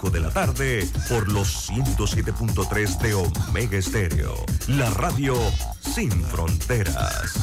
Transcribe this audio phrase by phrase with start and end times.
[0.00, 4.32] de la tarde por los 107.3 de Omega Estéreo,
[4.68, 5.34] la radio
[5.80, 7.34] sin fronteras.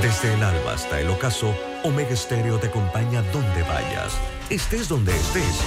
[0.00, 1.52] Desde el alba hasta el ocaso,
[1.82, 4.12] Omega Estéreo te acompaña donde vayas,
[4.50, 5.58] estés donde estés.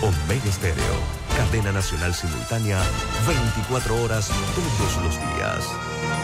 [0.00, 0.96] Omega Estéreo,
[1.36, 2.82] cadena nacional simultánea,
[3.26, 6.23] 24 horas todos los días.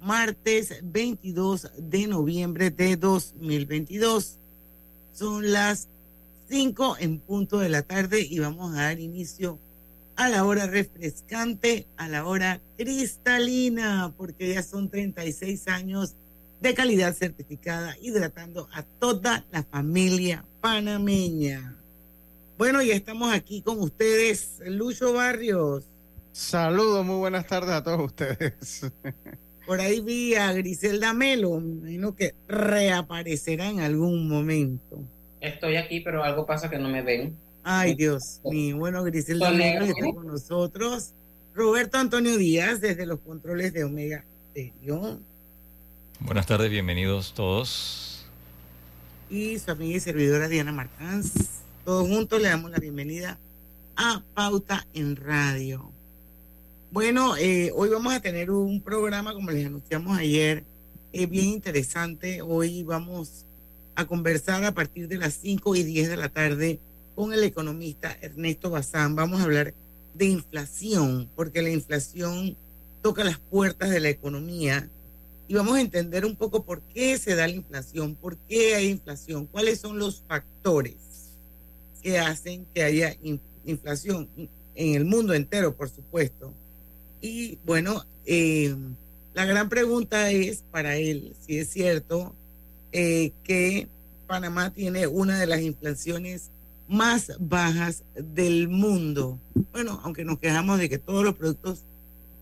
[0.00, 4.38] martes 22 de noviembre de 2022.
[5.12, 5.88] Son las
[6.48, 9.58] 5 en punto de la tarde y vamos a dar inicio
[10.16, 16.16] a la hora refrescante, a la hora cristalina, porque ya son 36 años
[16.60, 21.76] de calidad certificada, hidratando a toda la familia panameña.
[22.56, 25.84] Bueno, ya estamos aquí con ustedes, Lucho Barrios.
[26.32, 28.86] Saludos, muy buenas tardes a todos ustedes.
[29.68, 35.04] Por ahí vi a Griselda Melo, me imagino que reaparecerá en algún momento.
[35.42, 37.36] Estoy aquí, pero algo pasa que no me ven.
[37.64, 38.78] Ay, Dios mío.
[38.78, 41.12] Bueno, Griselda Melo está con nosotros.
[41.54, 45.20] Roberto Antonio Díaz, desde los controles de Omega Stereo.
[46.20, 48.24] Buenas tardes, bienvenidos todos.
[49.28, 51.34] Y su amiga y servidora Diana Martans.
[51.84, 53.38] Todos juntos le damos la bienvenida
[53.96, 55.92] a Pauta en Radio.
[56.90, 60.64] Bueno, eh, hoy vamos a tener un programa, como les anunciamos ayer,
[61.12, 62.40] eh, bien interesante.
[62.40, 63.44] Hoy vamos
[63.94, 66.80] a conversar a partir de las 5 y 10 de la tarde
[67.14, 69.14] con el economista Ernesto Bazán.
[69.14, 69.74] Vamos a hablar
[70.14, 72.56] de inflación, porque la inflación
[73.02, 74.88] toca las puertas de la economía
[75.46, 78.88] y vamos a entender un poco por qué se da la inflación, por qué hay
[78.88, 80.96] inflación, cuáles son los factores
[82.02, 83.14] que hacen que haya
[83.66, 84.30] inflación
[84.74, 86.54] en el mundo entero, por supuesto
[87.20, 88.74] y bueno, eh,
[89.34, 92.34] la gran pregunta es para él, si es cierto
[92.92, 93.88] eh, que
[94.26, 96.50] Panamá tiene una de las inflaciones
[96.88, 99.38] más bajas del mundo.
[99.72, 101.84] Bueno, aunque nos quejamos de que todos los productos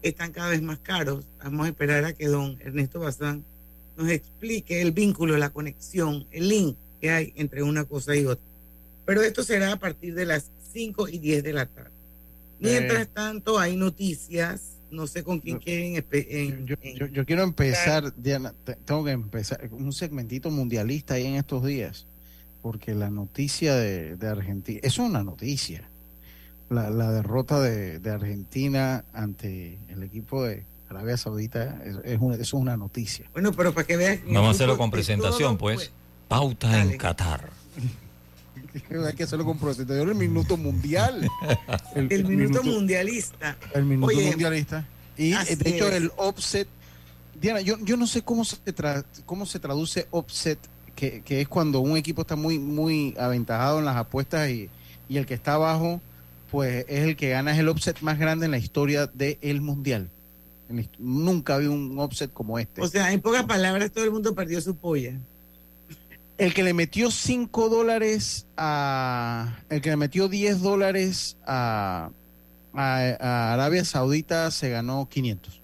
[0.03, 3.45] están cada vez más caros, vamos a esperar a que don Ernesto Bazán
[3.97, 8.45] nos explique el vínculo, la conexión, el link que hay entre una cosa y otra.
[9.05, 11.96] Pero esto será a partir de las 5 y 10 de la tarde.
[12.59, 13.11] Mientras eh.
[13.13, 14.73] tanto, hay noticias.
[14.91, 16.05] No sé con quién quieren.
[16.67, 18.55] yo, quiero empezar, Diana.
[18.85, 22.07] Tengo que empezar un segmentito mundialista ahí en estos días.
[22.63, 24.81] Porque la noticia de, Argentina.
[24.83, 25.89] es una noticia.
[26.71, 33.29] La, derrota de, Argentina ante el equipo de Arabia Saudita es, una, es una noticia.
[33.33, 34.21] Bueno, pero para que vean.
[34.27, 35.91] Vamos a hacerlo con presentación, pues.
[36.29, 37.51] Pauta en Qatar.
[39.07, 41.29] Hay que hacerlo con presentación el minuto mundial.
[41.95, 43.57] El, minuto, mundialista.
[43.75, 44.87] El minuto mundialista.
[45.17, 46.69] Y de hecho el offset,
[47.41, 48.59] Diana, yo, yo no sé cómo se,
[49.25, 50.59] cómo se traduce offset,
[50.95, 54.69] que, que, es cuando un equipo está muy, muy aventajado en las apuestas y,
[55.09, 56.01] y el que está abajo,
[56.51, 60.11] pues es el que gana, es el offset más grande en la historia del mundial.
[60.99, 62.83] Nunca había un offset como este.
[62.83, 65.15] O sea, en pocas palabras, todo el mundo perdió su polla.
[66.39, 69.59] El que le metió 5 dólares a.
[69.71, 72.11] El que le metió 10 dólares a,
[72.75, 75.61] a, Arabia Saudita se ganó 500.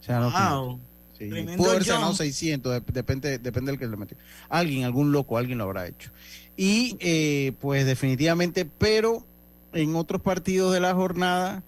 [0.00, 0.80] Se ganó wow.
[1.18, 1.50] 500.
[1.52, 1.56] Sí.
[1.56, 4.16] Pudo haber ganado 600, depende, depende del que le metió.
[4.48, 6.10] Alguien, algún loco, alguien lo habrá hecho.
[6.56, 9.24] Y eh, pues definitivamente, pero
[9.72, 11.62] en otros partidos de la jornada,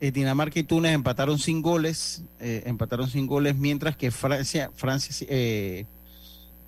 [0.00, 5.26] eh, Dinamarca y Túnez empataron sin goles, eh, empataron sin goles, mientras que Francia, Francia
[5.28, 5.84] eh,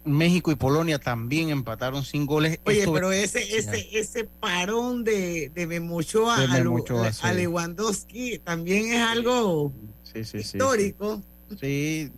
[0.05, 2.59] México y Polonia también empataron sin goles.
[2.65, 9.73] Oye, pero ese, ese, ese parón de, de Memochoa, a, Lewandowski también es algo
[10.15, 11.23] histórico.
[11.61, 12.11] Sí,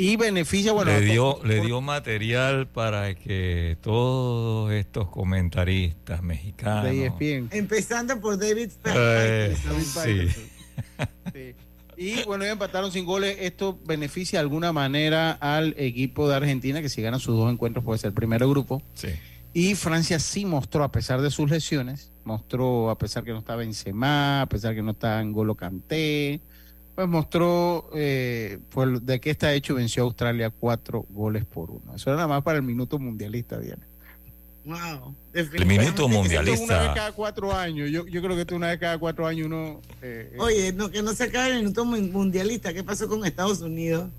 [0.00, 0.92] y beneficia, bueno.
[0.92, 6.92] Le dio, le dio material para que todos estos comentaristas mexicanos.
[7.50, 9.56] Empezando por David, eh,
[10.04, 11.54] sí.
[12.00, 13.36] Y bueno, empataron sin goles.
[13.40, 17.84] Esto beneficia de alguna manera al equipo de Argentina, que si gana sus dos encuentros
[17.84, 18.80] puede ser el primer grupo.
[18.94, 19.08] Sí.
[19.52, 23.58] Y Francia sí mostró, a pesar de sus lesiones, mostró, a pesar que no estaba
[23.58, 26.40] Benzema, a pesar que no estaba Golo Canté,
[26.94, 31.96] pues mostró eh, pues, de qué está hecho, venció a Australia cuatro goles por uno.
[31.96, 33.84] Eso era nada más para el minuto mundialista, Diana.
[34.68, 35.14] Wow.
[35.32, 36.64] El minuto mundialista.
[36.64, 37.90] Una vez cada cuatro años.
[37.90, 39.80] Yo, yo creo que esto una vez cada cuatro años uno.
[40.02, 42.74] Eh, eh, Oye, no, que no se acabe el minuto mundialista.
[42.74, 44.10] ¿Qué pasó con Estados Unidos?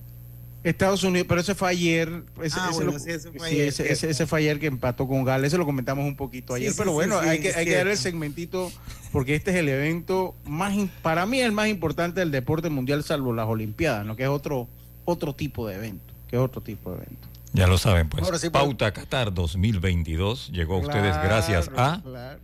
[0.64, 2.24] Estados Unidos, pero ese fue ayer.
[2.42, 5.50] Ese, ah, bueno, sí, ese, fue ayer ese, fue ayer que empató con Gales.
[5.50, 6.74] Eso lo comentamos un poquito ayer.
[6.76, 8.72] pero bueno, hay que, hay que dar el segmentito
[9.12, 10.74] porque este es el evento más,
[11.04, 14.16] para mí, el más importante del deporte mundial, salvo las Olimpiadas, ¿no?
[14.16, 14.68] que es otro,
[15.06, 16.14] otro tipo de evento.
[16.28, 17.29] Que es otro tipo de evento.
[17.54, 18.50] Ya lo saben, pues.
[18.52, 22.02] Pauta Qatar 2022 llegó a ustedes gracias a.
[22.02, 22.40] Claro,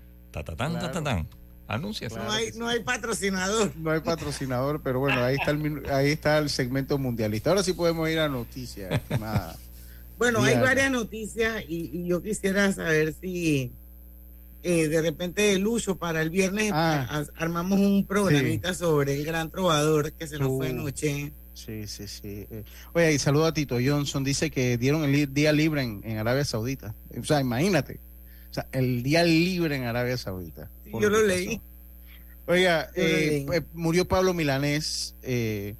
[1.67, 2.13] Anuncias.
[2.13, 3.71] No hay, no hay patrocinador.
[3.75, 7.49] No hay patrocinador, pero bueno, ahí está el, ahí está el segmento mundialista.
[7.49, 9.01] Ahora sí podemos ir a noticias.
[10.17, 13.71] bueno, hay varias noticias y, yo quisiera saber si
[14.61, 17.23] eh, de repente el uso para el viernes ah.
[17.35, 21.33] armamos un programita sobre el gran trovador que se nos fue uh, anoche.
[21.55, 22.45] Sí, sí, sí.
[22.51, 22.63] Eh,
[22.93, 24.23] oye, y saludo a Tito Johnson.
[24.23, 26.93] Dice que dieron el día libre en, en Arabia Saudita.
[27.19, 27.99] O sea, imagínate.
[28.51, 30.69] O sea, el día libre en Arabia Saudita
[30.99, 31.61] yo lo leí.
[32.47, 35.15] Oiga, eh, pues, murió Pablo Milanés.
[35.23, 35.75] Eh,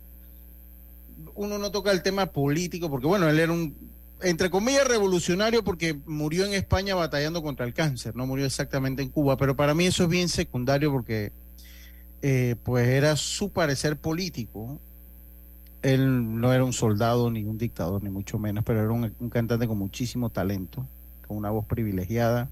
[1.36, 3.76] uno no toca el tema político porque, bueno, él era un,
[4.22, 9.10] entre comillas, revolucionario porque murió en España batallando contra el cáncer, no murió exactamente en
[9.10, 11.32] Cuba, pero para mí eso es bien secundario porque,
[12.22, 14.80] eh, pues, era su parecer político.
[15.86, 19.68] Él no era un soldado ni un dictador, ni mucho menos, pero era un cantante
[19.68, 20.86] con muchísimo talento,
[21.28, 22.50] con una voz privilegiada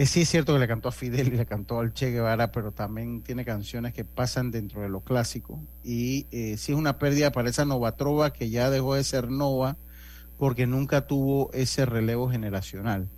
[0.00, 2.52] eh, sí es cierto que le cantó a Fidel y le cantó al Che Guevara,
[2.52, 5.60] pero también tiene canciones que pasan dentro de lo clásico.
[5.84, 9.30] Y eh, sí es una pérdida para esa Nova Trova que ya dejó de ser
[9.30, 9.76] Nova
[10.38, 13.08] porque nunca tuvo ese relevo generacional.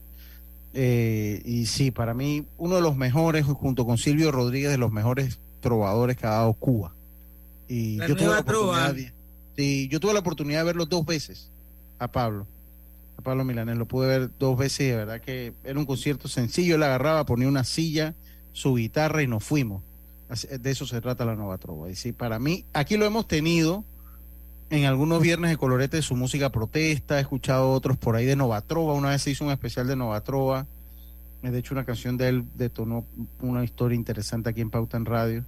[0.75, 4.91] Eh, y sí, para mí, uno de los mejores, junto con Silvio Rodríguez, de los
[4.91, 6.95] mejores trovadores que ha dado Cuba.
[7.73, 8.95] Y yo tuve, la oportunidad
[9.57, 11.51] sí, yo tuve la oportunidad de verlo dos veces
[11.99, 12.47] a Pablo.
[13.23, 16.75] Pablo Milanés, lo pude ver dos veces y de verdad que era un concierto sencillo,
[16.75, 18.15] él agarraba, ponía una silla,
[18.53, 19.83] su guitarra y nos fuimos.
[20.61, 21.91] De eso se trata la Nueva Trova.
[21.91, 23.85] Y sí, para mí, aquí lo hemos tenido
[24.69, 28.37] en algunos viernes de colorete de su música protesta, he escuchado otros por ahí de
[28.37, 30.67] Nova Trova, una vez se hizo un especial de Nova Trova,
[31.43, 33.07] de hecho una canción de él detonó
[33.41, 35.45] una historia interesante aquí en Pauta en Radio,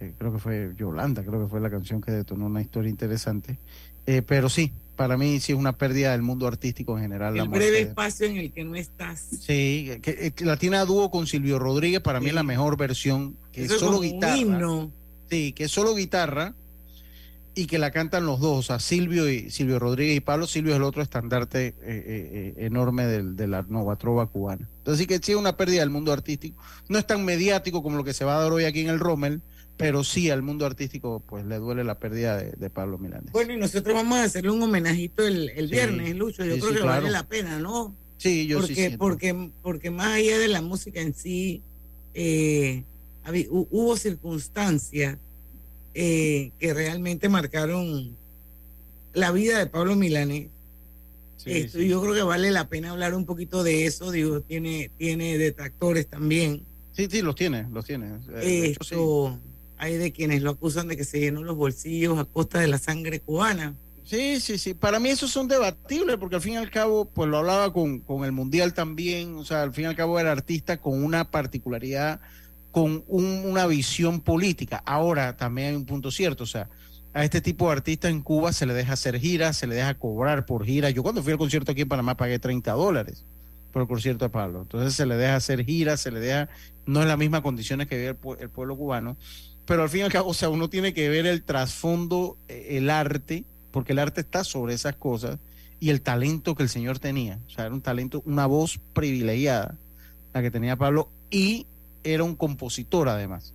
[0.00, 3.58] eh, creo que fue Yolanda, creo que fue la canción que detonó una historia interesante,
[4.06, 7.36] eh, pero sí, para mí sí es una pérdida del mundo artístico en general.
[7.36, 9.20] El breve espacio en el que no estás.
[9.40, 13.36] Sí, que, la tiene a dúo con Silvio Rodríguez, para mí es la mejor versión,
[13.52, 14.88] que es solo guitarra.
[15.30, 16.54] Sí, que es solo guitarra
[17.54, 20.72] y que la cantan los dos, o sea, Silvio y Silvio Rodríguez y Pablo Silvio
[20.72, 24.68] es el otro estandarte eh, eh, eh, enorme de la Nova Trova cubana.
[24.78, 26.62] Entonces sí que sí es una pérdida del mundo artístico.
[26.88, 29.00] No es tan mediático como lo que se va a dar hoy aquí en el
[29.00, 29.42] Rommel,
[29.80, 33.32] pero sí al mundo artístico pues le duele la pérdida de, Pablo Milanes.
[33.32, 36.86] Bueno, y nosotros vamos a hacerle un homenajito el, el viernes, Lucho, yo creo que
[36.86, 37.94] vale la pena, ¿no?
[38.18, 38.96] Sí, yo porque, sí.
[38.98, 41.62] Porque, porque más allá de la música en sí,
[42.12, 42.84] eh,
[43.48, 45.16] hubo circunstancias
[45.94, 48.14] eh, que realmente marcaron
[49.14, 50.48] la vida de Pablo Milanes.
[51.46, 56.06] Yo creo que vale la pena hablar un poquito de eso, digo, tiene, tiene detractores
[56.06, 56.66] también.
[56.92, 58.18] Sí, sí, los tiene, los tiene.
[58.42, 59.38] Esto,
[59.80, 62.78] hay de quienes lo acusan de que se llenó los bolsillos a costa de la
[62.78, 63.74] sangre cubana.
[64.04, 64.74] Sí, sí, sí.
[64.74, 68.00] Para mí esos son debatibles porque al fin y al cabo, pues lo hablaba con,
[68.00, 71.30] con el Mundial también, o sea, al fin y al cabo era artista con una
[71.30, 72.20] particularidad,
[72.70, 74.82] con una visión política.
[74.84, 76.68] Ahora también hay un punto cierto, o sea,
[77.14, 79.94] a este tipo de artistas en Cuba se le deja hacer giras, se le deja
[79.94, 80.90] cobrar por gira.
[80.90, 83.24] Yo cuando fui al concierto aquí en Panamá pagué 30 dólares
[83.72, 84.60] por el concierto de Pablo.
[84.62, 86.50] Entonces se le deja hacer giras, se le deja,
[86.84, 89.16] no es las mismas condiciones que vive el pueblo cubano
[89.66, 92.68] pero al fin y al cabo, o sea, uno tiene que ver el trasfondo, eh,
[92.70, 95.38] el arte, porque el arte está sobre esas cosas
[95.78, 97.38] y el talento que el señor tenía.
[97.46, 99.76] O sea, era un talento, una voz privilegiada,
[100.34, 101.66] la que tenía Pablo, y
[102.04, 103.54] era un compositor además.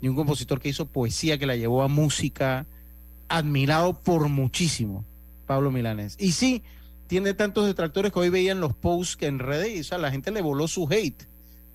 [0.00, 2.66] Y un compositor que hizo poesía, que la llevó a música,
[3.28, 5.04] admirado por muchísimo,
[5.46, 6.16] Pablo Milanés.
[6.18, 6.62] Y sí,
[7.08, 10.30] tiene tantos detractores que hoy veían los posts que en redes, o sea, la gente
[10.30, 11.26] le voló su hate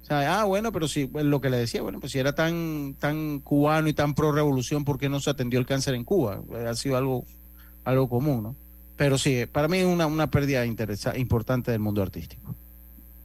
[0.04, 2.36] o sea, ah, bueno, pero si pues, lo que le decía, bueno, pues si era
[2.36, 6.04] tan, tan cubano y tan pro revolución, ¿por qué no se atendió el cáncer en
[6.04, 6.42] Cuba?
[6.52, 7.26] Eh, ha sido algo,
[7.86, 8.56] algo común, ¿no?
[8.98, 12.54] Pero sí, para mí es una, una pérdida importante del mundo artístico.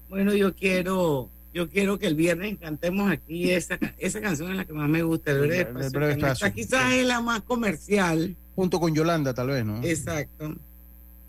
[0.09, 4.65] Bueno, yo quiero, yo quiero que el viernes cantemos aquí esa, esa canción es la
[4.65, 6.17] que más me gusta, el breve,
[6.55, 8.37] quizás es la más comercial.
[8.55, 9.83] Junto con Yolanda, tal vez, ¿no?
[9.83, 10.55] Exacto.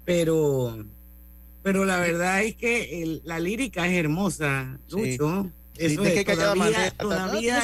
[0.06, 0.86] Pero
[1.64, 5.52] pero la verdad es que la lírica es hermosa, Lucho.
[5.78, 7.64] Eso es, que todavía, todavía,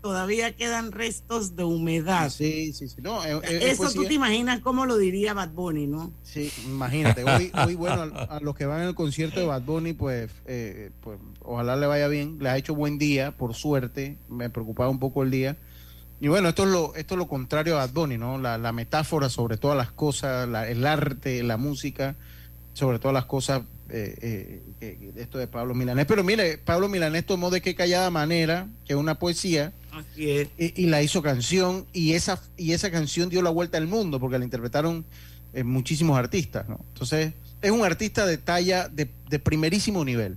[0.00, 2.30] todavía quedan restos de humedad.
[2.30, 3.02] Sí, sí, sí.
[3.02, 6.12] No, Eso tú te imaginas cómo lo diría Bad Bunny, ¿no?
[6.22, 7.24] Sí, imagínate.
[7.24, 11.18] Hoy, hoy bueno, a, los que van al concierto de Bad Bunny, pues, eh, pues
[11.42, 12.38] ojalá le vaya bien.
[12.40, 14.16] Les ha hecho buen día, por suerte.
[14.28, 15.56] Me preocupaba un poco el día.
[16.20, 18.38] Y bueno, esto es lo, esto es lo contrario a Bad Bunny, ¿no?
[18.38, 22.16] La, la metáfora sobre todas las cosas, el arte, la música,
[22.78, 26.06] sobre todas las cosas eh, eh, esto de Pablo Milanés.
[26.06, 29.72] Pero mire, Pablo Milanés tomó de qué callada manera, que es una poesía,
[30.16, 34.38] Y, la hizo canción, y esa, y esa canción dio la vuelta al mundo, porque
[34.38, 35.04] la interpretaron
[35.52, 36.78] eh, muchísimos artistas, ¿no?
[36.92, 37.32] Entonces,
[37.62, 39.06] es un artista de talla de,
[39.40, 40.36] primerísimo nivel.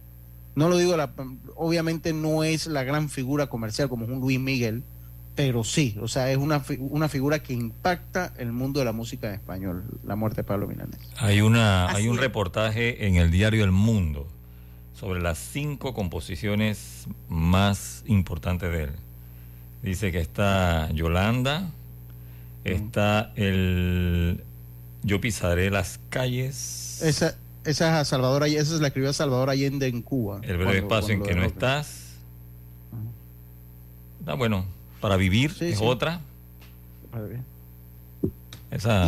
[0.55, 1.12] No lo digo, la,
[1.55, 4.81] obviamente no es la gran figura comercial como es un Luis Miguel,
[5.35, 9.27] pero sí, o sea, es una, una figura que impacta el mundo de la música
[9.27, 11.00] en español, la muerte de Pablo Milanés.
[11.17, 14.27] Hay, una, hay un reportaje en el diario El Mundo
[14.93, 18.91] sobre las cinco composiciones más importantes de él.
[19.81, 21.71] Dice que está Yolanda,
[22.63, 24.43] está el
[25.01, 27.01] Yo pisaré las calles.
[27.01, 27.35] Esa,
[27.65, 30.41] esa es Salvador esa es la escribió Salvador Allende en Cuba.
[30.43, 32.17] El breve espacio en que no estás.
[34.27, 34.65] Ah, bueno,
[35.01, 36.22] para vivir es otra.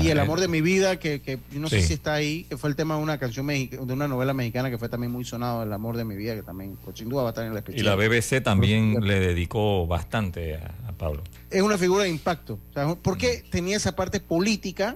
[0.04, 2.70] y El amor de mi vida, que, que no sé si está ahí, que fue
[2.70, 5.72] el tema de una canción de una novela mexicana que fue también muy sonado, El
[5.72, 7.80] amor de mi vida, que también, pues, sin duda va a estar en la especial.
[7.80, 11.24] Y la BBC también le dedicó bastante a, Pablo.
[11.50, 12.60] Es una figura de impacto.
[12.76, 14.96] O porque tenía esa parte política,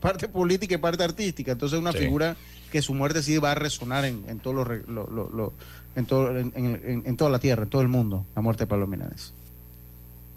[0.00, 1.52] parte política y parte artística.
[1.52, 2.36] Entonces es una figura
[2.70, 5.52] que su muerte sí va a resonar en, en, todo lo,
[5.94, 9.32] en, todo, en, toda la tierra, en todo el mundo, la muerte de Pablo Milanés.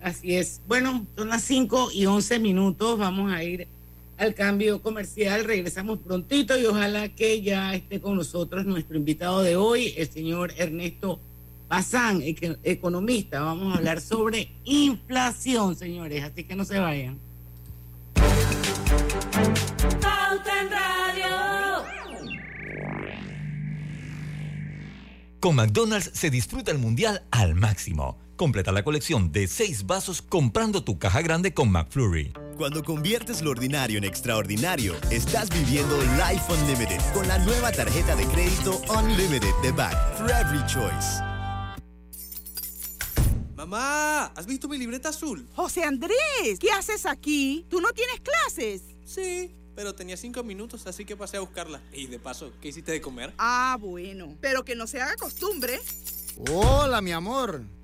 [0.04, 0.62] Así es.
[0.68, 3.00] Bueno, son las 5 y 11 minutos.
[3.00, 3.70] Vamos a ir
[4.18, 5.46] al cambio comercial.
[5.46, 10.54] Regresamos prontito y ojalá que ya esté con nosotros nuestro invitado de hoy, el señor
[10.58, 11.22] Ernesto
[11.70, 13.42] Bazán, economista.
[13.42, 16.22] Vamos a hablar sobre inflación, señores.
[16.26, 17.18] Así que no se vayan.
[25.40, 28.23] Con McDonald's se disfruta el mundial al máximo.
[28.36, 32.34] Completa la colección de seis vasos comprando tu caja grande con McFlurry.
[32.58, 38.26] Cuando conviertes lo ordinario en extraordinario, estás viviendo Life Unlimited con la nueva tarjeta de
[38.26, 41.22] crédito Unlimited de Back for Every Choice.
[43.56, 45.48] Mamá, ¿has visto mi libreta azul?
[45.56, 47.68] José Andrés, ¿qué haces aquí?
[47.70, 48.82] ¿Tú no tienes clases?
[49.06, 51.84] Sí, pero tenía cinco minutos, así que pasé a buscarla.
[51.94, 53.32] Y de paso, ¿qué hiciste de comer?
[53.38, 55.80] Ah, bueno, pero que no se haga costumbre.
[56.50, 57.64] Hola, mi amor.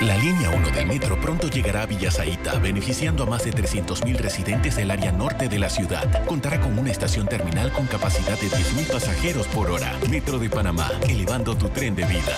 [0.00, 4.76] La línea 1 del metro pronto llegará a Villasaita, beneficiando a más de 300.000 residentes
[4.76, 6.24] del área norte de la ciudad.
[6.24, 9.92] Contará con una estación terminal con capacidad de 10.000 pasajeros por hora.
[10.08, 12.36] Metro de Panamá, elevando tu tren de vida.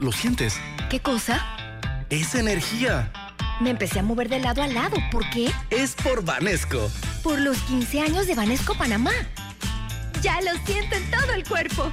[0.00, 0.60] ¿Lo sientes?
[0.90, 1.46] ¿Qué cosa?
[2.10, 3.12] Es energía.
[3.60, 4.96] Me empecé a mover de lado a lado.
[5.12, 5.52] ¿Por qué?
[5.70, 6.90] Es por Vanesco.
[7.22, 9.12] Por los 15 años de Vanesco Panamá.
[10.20, 11.92] Ya lo siento en todo el cuerpo.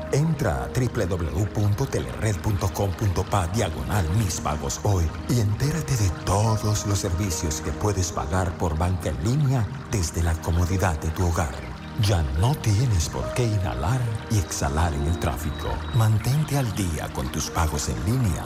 [0.13, 8.11] Entra a www.telered.com.pa diagonal mis pagos hoy y entérate de todos los servicios que puedes
[8.11, 11.55] pagar por banca en línea desde la comodidad de tu hogar.
[12.01, 14.01] Ya no tienes por qué inhalar
[14.31, 15.69] y exhalar en el tráfico.
[15.93, 18.43] Mantente al día con tus pagos en línea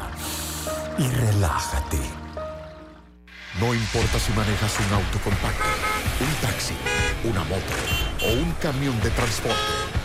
[1.00, 2.00] y relájate.
[3.60, 5.64] No importa si manejas un auto compacto,
[6.20, 6.76] un taxi,
[7.24, 7.74] una moto
[8.24, 10.05] o un camión de transporte.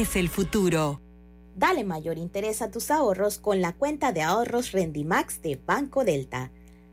[0.00, 1.00] es el futuro.
[1.56, 6.52] Dale mayor interés a tus ahorros con la cuenta de ahorros Rendimax de Banco Delta.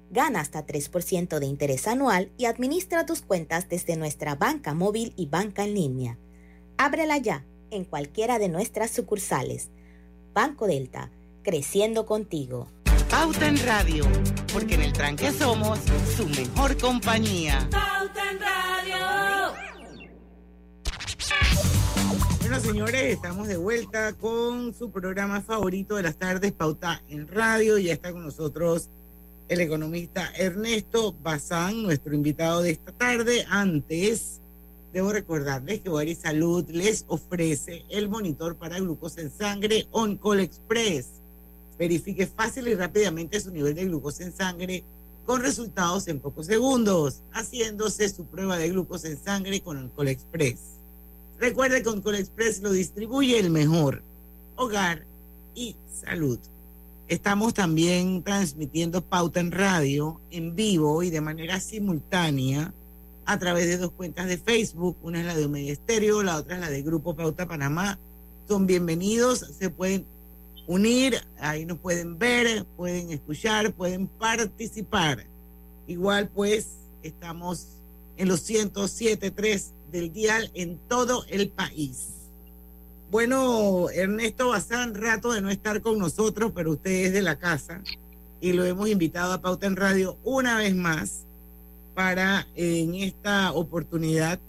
[0.10, 5.28] Gana hasta 3% de interés anual y administra tus cuentas desde nuestra banca móvil y
[5.28, 6.18] banca en línea.
[6.78, 9.70] Ábrela ya en cualquiera de nuestras sucursales.
[10.34, 11.12] Banco Delta,
[11.44, 12.70] creciendo contigo.
[13.10, 14.06] Pauta en Radio,
[14.52, 15.80] porque en el tranque somos
[16.16, 17.68] su mejor compañía.
[17.72, 18.85] Pauta en Radio.
[22.48, 27.80] Bueno, señores, estamos de vuelta con su programa favorito de las tardes, Pauta en Radio.
[27.80, 28.92] Ya está con nosotros
[29.48, 33.48] el economista Ernesto Bazán, nuestro invitado de esta tarde.
[33.50, 34.42] Antes,
[34.94, 41.08] debo recordarles que Boari Salud les ofrece el monitor para glucosa en sangre OnCall Express.
[41.80, 44.84] Verifique fácil y rápidamente su nivel de glucosa en sangre
[45.26, 50.75] con resultados en pocos segundos, haciéndose su prueba de glucosa en sangre con OnCall Express.
[51.40, 54.04] Recuerde que Oncol Express lo distribuye el mejor.
[54.56, 55.06] Hogar
[55.54, 56.40] y salud.
[57.08, 62.74] Estamos también transmitiendo Pauta en Radio en vivo y de manera simultánea
[63.26, 64.98] a través de dos cuentas de Facebook.
[65.04, 68.00] Una es la de Omega Estéreo, la otra es la de Grupo Pauta Panamá.
[68.48, 70.06] Son bienvenidos, se pueden
[70.68, 75.26] unir, ahí nos pueden ver, pueden escuchar, pueden participar.
[75.88, 76.70] Igual pues
[77.04, 77.68] estamos
[78.18, 82.10] en los 107.3 del dial en todo el país.
[83.12, 87.82] Bueno, Ernesto Bazán, rato de no estar con nosotros, pero usted es de la casa
[88.42, 91.26] y lo hemos invitado a Pauta en Radio una vez más
[91.94, 94.40] para en esta oportunidad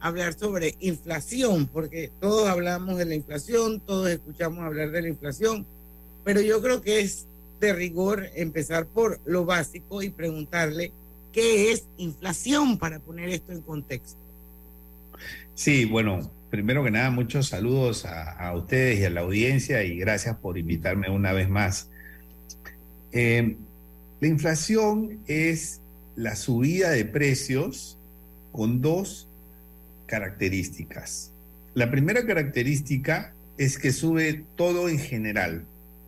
[0.00, 5.66] hablar sobre inflación, porque todos hablamos de la inflación, todos escuchamos hablar de la inflación,
[6.24, 7.26] pero yo creo que es
[7.58, 10.92] de rigor empezar por lo básico y preguntarle
[11.32, 14.23] qué es inflación para poner esto en contexto.
[15.54, 20.36] Sí, bueno, primero que nada, muchos saludos a, ustedes y a la audiencia y gracias
[20.36, 21.90] por invitarme una vez más.
[23.12, 23.56] Eh,
[24.20, 25.80] la inflación es
[26.16, 27.98] la subida de precios
[28.52, 29.28] con dos
[30.06, 31.32] características.
[31.74, 35.64] La primera característica es que sube todo en general,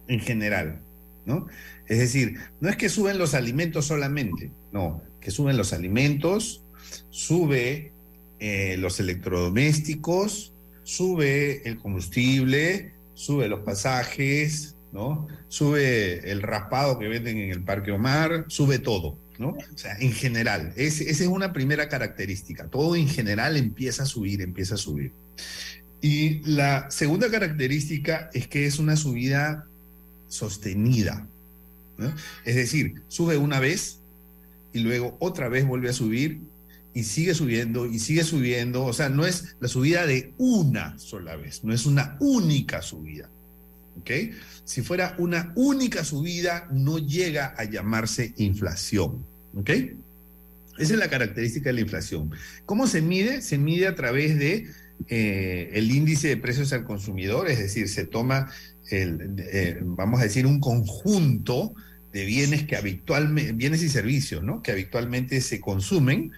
[0.08, 0.80] en general,
[1.24, 1.48] ¿no?
[1.86, 6.64] Es decir, no es que suben los alimentos solamente, no, que suben los alimentos,
[7.10, 7.92] sube
[8.38, 15.27] eh, los electrodomésticos, sube el combustible, sube los pasajes, ¿no?
[15.49, 19.49] Sube el raspado que venden en el Parque Omar, sube todo, ¿no?
[19.49, 22.68] O sea, en general, es, esa es una primera característica.
[22.68, 25.12] Todo en general empieza a subir, empieza a subir.
[26.01, 29.66] Y la segunda característica es que es una subida
[30.29, 31.27] sostenida.
[32.44, 34.01] Es decir, sube una vez
[34.72, 36.40] y luego otra vez vuelve a subir
[36.96, 38.87] y sigue subiendo y sigue subiendo.
[38.87, 43.28] O sea, no es la subida de una sola vez, no es una única subida.
[44.00, 44.11] ¿Ok?
[44.64, 49.26] Si fuera una única subida, no llega a llamarse inflación.
[49.54, 49.70] ¿Ok?
[50.78, 52.30] Esa es la característica de la inflación.
[52.64, 53.42] ¿Cómo se mide?
[53.42, 54.66] Se mide a través de
[55.09, 58.50] eh, el índice de precios al consumidor, es decir, se toma,
[58.90, 61.74] el, eh, vamos a decir, un conjunto
[62.14, 64.62] de bienes que habitualmente, bienes y servicios, ¿no?
[64.62, 66.32] Que habitualmente se consumen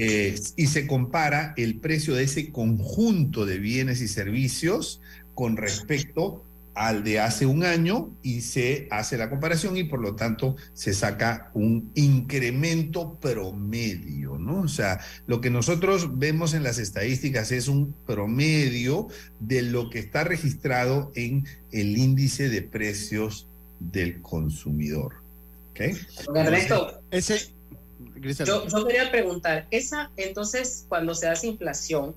[0.00, 5.00] eh, y se compara el precio de ese conjunto de bienes y servicios
[5.34, 6.44] con respecto
[6.78, 10.94] al de hace un año y se hace la comparación y por lo tanto se
[10.94, 14.60] saca un incremento promedio, ¿no?
[14.60, 19.08] O sea, lo que nosotros vemos en las estadísticas es un promedio
[19.40, 23.48] de lo que está registrado en el índice de precios
[23.80, 25.14] del consumidor.
[25.72, 25.80] ¿Ok?
[26.36, 27.57] Ernesto, ese,
[28.44, 32.14] yo, yo quería preguntar, esa entonces cuando se hace inflación,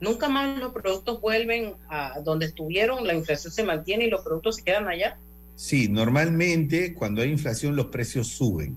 [0.00, 4.56] nunca más los productos vuelven a donde estuvieron, la inflación se mantiene y los productos
[4.56, 5.18] se quedan allá.
[5.56, 8.76] Sí, normalmente cuando hay inflación los precios suben,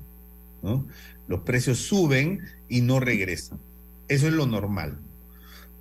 [0.61, 0.87] ¿no?
[1.27, 3.59] Los precios suben y no regresan.
[4.07, 4.97] Eso es lo normal.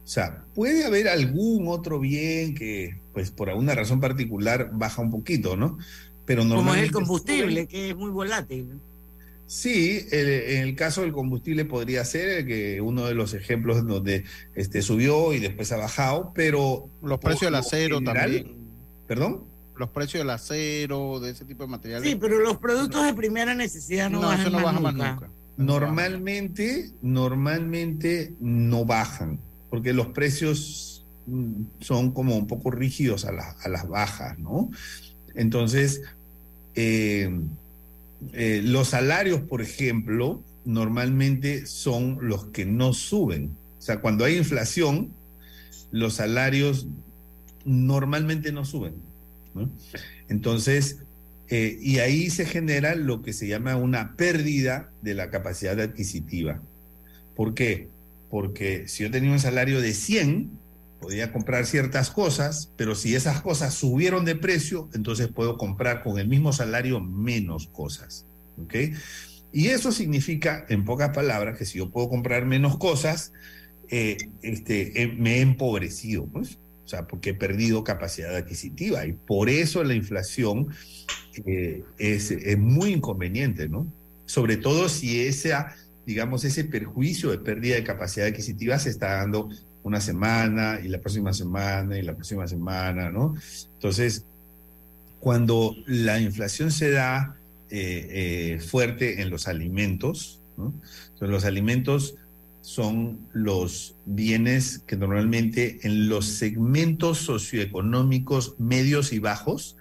[0.05, 5.11] O sea, puede haber algún otro bien que, pues por alguna razón particular, baja un
[5.11, 5.79] poquito, ¿no?
[6.25, 6.71] Pero normalmente...
[6.71, 8.81] Como es el combustible, que es muy volátil.
[9.47, 14.83] Sí, en el caso del combustible podría ser que uno de los ejemplos donde este,
[14.83, 16.89] subió y después ha bajado, pero...
[17.03, 18.57] Los precios del acero también.
[19.07, 19.45] ¿Perdón?
[19.77, 22.09] Los precios del acero, de ese tipo de materiales.
[22.11, 25.11] Sí, pero los productos de primera necesidad no, bajan, no más baja más nunca.
[25.13, 25.31] nunca.
[25.59, 29.39] Normalmente, normalmente no bajan,
[29.71, 34.71] porque los precios mm, son como un poco rígidos a, la- a las bajas, ¿no?
[35.35, 36.03] Entonces,
[36.75, 37.31] eh,
[38.33, 43.57] eh, los salarios, por ejemplo, normalmente son los que no suben.
[43.79, 45.13] O sea, cuando hay inflación,
[45.91, 46.89] los salarios
[47.65, 48.95] normalmente no suben.
[50.29, 50.99] Entonces,
[51.49, 56.61] eh, y ahí se genera lo que se llama una pérdida de la capacidad adquisitiva.
[57.35, 57.89] ¿Por qué?
[58.31, 60.51] Porque si yo tenía un salario de 100,
[61.01, 66.19] podía comprar ciertas cosas, pero si esas cosas subieron de precio, entonces puedo comprar con
[66.19, 68.27] el mismo salario menos cosas.
[68.63, 68.75] ¿Ok?
[69.53, 73.33] Y eso significa, en pocas palabras, que si yo puedo comprar menos cosas,
[73.89, 76.59] eh, este, eh, me he empobrecido, pues.
[76.85, 79.07] O sea, porque he perdido capacidad adquisitiva.
[79.07, 80.69] Y por eso la inflación
[81.47, 83.91] eh, es, muy inconveniente, ¿no?
[84.25, 85.75] Sobre todo si esa,
[86.07, 89.49] digamos, ese perjuicio de pérdida de capacidad adquisitiva se está dando
[89.87, 93.37] una semana y la próxima semana y la próxima semana, ¿no?
[93.75, 94.25] Entonces,
[95.21, 97.37] cuando la inflación se da
[97.71, 100.75] eh, eh, fuerte en los alimentos, ¿no?
[101.05, 102.17] Entonces, los alimentos
[102.63, 109.77] son los bienes que normalmente en los segmentos socioeconómicos medios y bajos,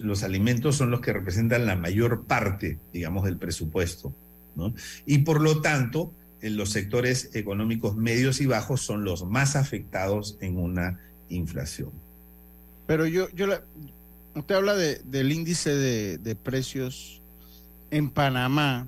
[0.00, 4.14] los alimentos son los que representan la mayor parte, digamos, del presupuesto.
[4.56, 4.72] ¿no?
[5.04, 6.14] Y por lo tanto,
[6.50, 11.90] los sectores económicos medios y bajos son los más afectados en una inflación.
[12.86, 13.62] Pero yo, yo la-
[14.34, 17.22] usted habla de, del índice de, de precios
[17.90, 18.86] en Panamá.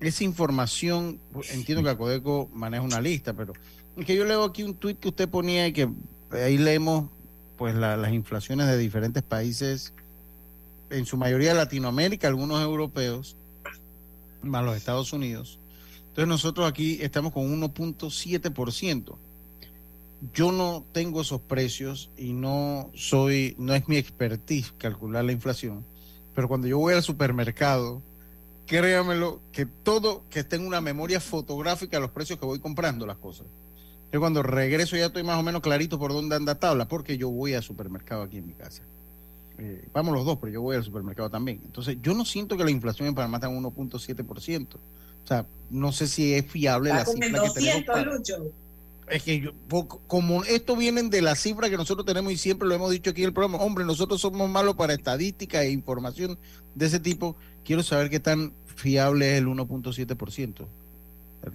[0.00, 1.18] Esa información,
[1.52, 3.52] entiendo que Acodeco maneja una lista, pero
[3.96, 5.88] es que yo leo aquí un tuit que usted ponía y que
[6.32, 7.10] ahí leemos
[7.56, 9.92] pues la- las inflaciones de diferentes países,
[10.90, 13.36] en su mayoría Latinoamérica, algunos europeos,
[14.42, 15.58] más los Estados Unidos.
[16.18, 19.14] Entonces nosotros aquí estamos con 1.7%.
[20.34, 25.84] Yo no tengo esos precios y no soy, no es mi expertise calcular la inflación,
[26.34, 28.02] pero cuando yo voy al supermercado,
[28.66, 33.18] créamelo, que todo, que tengo una memoria fotográfica de los precios que voy comprando las
[33.18, 33.46] cosas.
[34.10, 37.30] Yo cuando regreso ya estoy más o menos clarito por dónde anda tabla, porque yo
[37.30, 38.82] voy al supermercado aquí en mi casa.
[39.58, 41.60] Eh, vamos los dos, pero yo voy al supermercado también.
[41.64, 44.78] Entonces, yo no siento que la inflación en Panamá está en 1.7%.
[45.28, 47.54] O sea, no sé si es fiable la el cifra que tenemos.
[47.54, 48.52] 200, para- Lucho.
[49.10, 49.52] es que yo,
[50.06, 53.20] como esto vienen de la cifra que nosotros tenemos y siempre lo hemos dicho aquí
[53.20, 56.38] en el programa, hombre, nosotros somos malos para estadística e información
[56.74, 60.66] de ese tipo, quiero saber qué tan fiable es el 1.7%.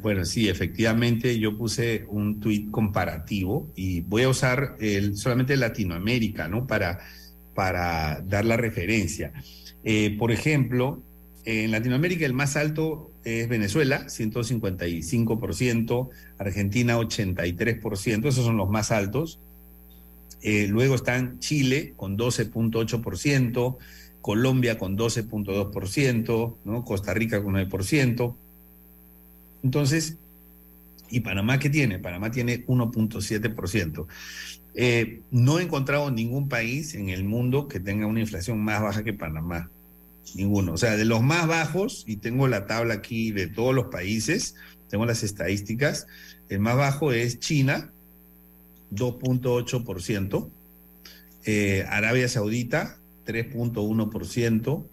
[0.03, 6.47] Bueno, sí, efectivamente yo puse un tuit comparativo y voy a usar el, solamente Latinoamérica,
[6.47, 6.67] ¿no?
[6.67, 6.99] Para,
[7.55, 9.33] para dar la referencia.
[9.83, 11.01] Eh, por ejemplo,
[11.45, 19.39] en Latinoamérica el más alto es Venezuela, 155%, Argentina 83%, esos son los más altos.
[20.41, 23.77] Eh, luego están Chile con 12.8%,
[24.21, 26.83] Colombia con 12.2%, ¿no?
[26.83, 28.35] Costa Rica con 9%.
[29.63, 30.17] Entonces,
[31.09, 31.99] ¿y Panamá qué tiene?
[31.99, 34.07] Panamá tiene 1.7%.
[34.75, 39.03] Eh, no he encontrado ningún país en el mundo que tenga una inflación más baja
[39.03, 39.69] que Panamá.
[40.35, 40.73] Ninguno.
[40.73, 44.55] O sea, de los más bajos, y tengo la tabla aquí de todos los países,
[44.89, 46.07] tengo las estadísticas,
[46.49, 47.91] el más bajo es China,
[48.91, 50.49] 2.8%,
[51.45, 54.87] eh, Arabia Saudita, 3.1%,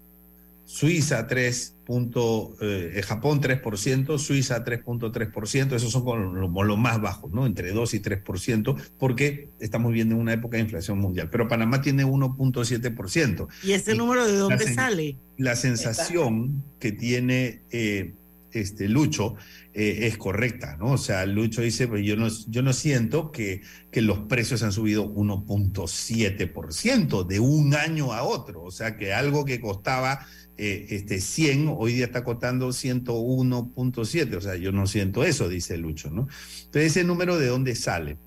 [0.71, 1.79] Suiza 3.
[1.83, 7.45] punto, eh, Japón 3%, Suiza 3.3%, esos son como los, más bajos, ¿no?
[7.45, 11.29] Entre 2 y 3%, porque estamos viendo una época de inflación mundial.
[11.29, 13.49] Pero Panamá tiene 1.7%.
[13.63, 15.17] ¿Y ese número de dónde sale?
[15.37, 18.13] La sensación que tiene eh,
[18.53, 19.35] este, Lucho
[19.73, 20.91] eh, es correcta, ¿no?
[20.91, 24.71] O sea, Lucho dice, pues yo no, yo no siento que, que los precios han
[24.71, 30.25] subido 1.7% de un año a otro, o sea, que algo que costaba
[30.63, 35.75] eh, este, 100, hoy día está costando 101.7, o sea, yo no siento eso, dice
[35.75, 36.27] Lucho, ¿no?
[36.65, 38.17] Entonces, ese número de dónde sale?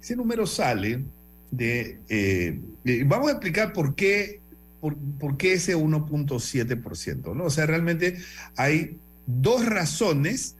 [0.00, 1.04] Ese número sale
[1.50, 2.58] de, eh,
[3.04, 4.40] vamos a explicar por qué,
[4.80, 7.44] por, por qué ese 1.7%, ¿no?
[7.44, 8.16] O sea, realmente
[8.56, 10.56] hay dos razones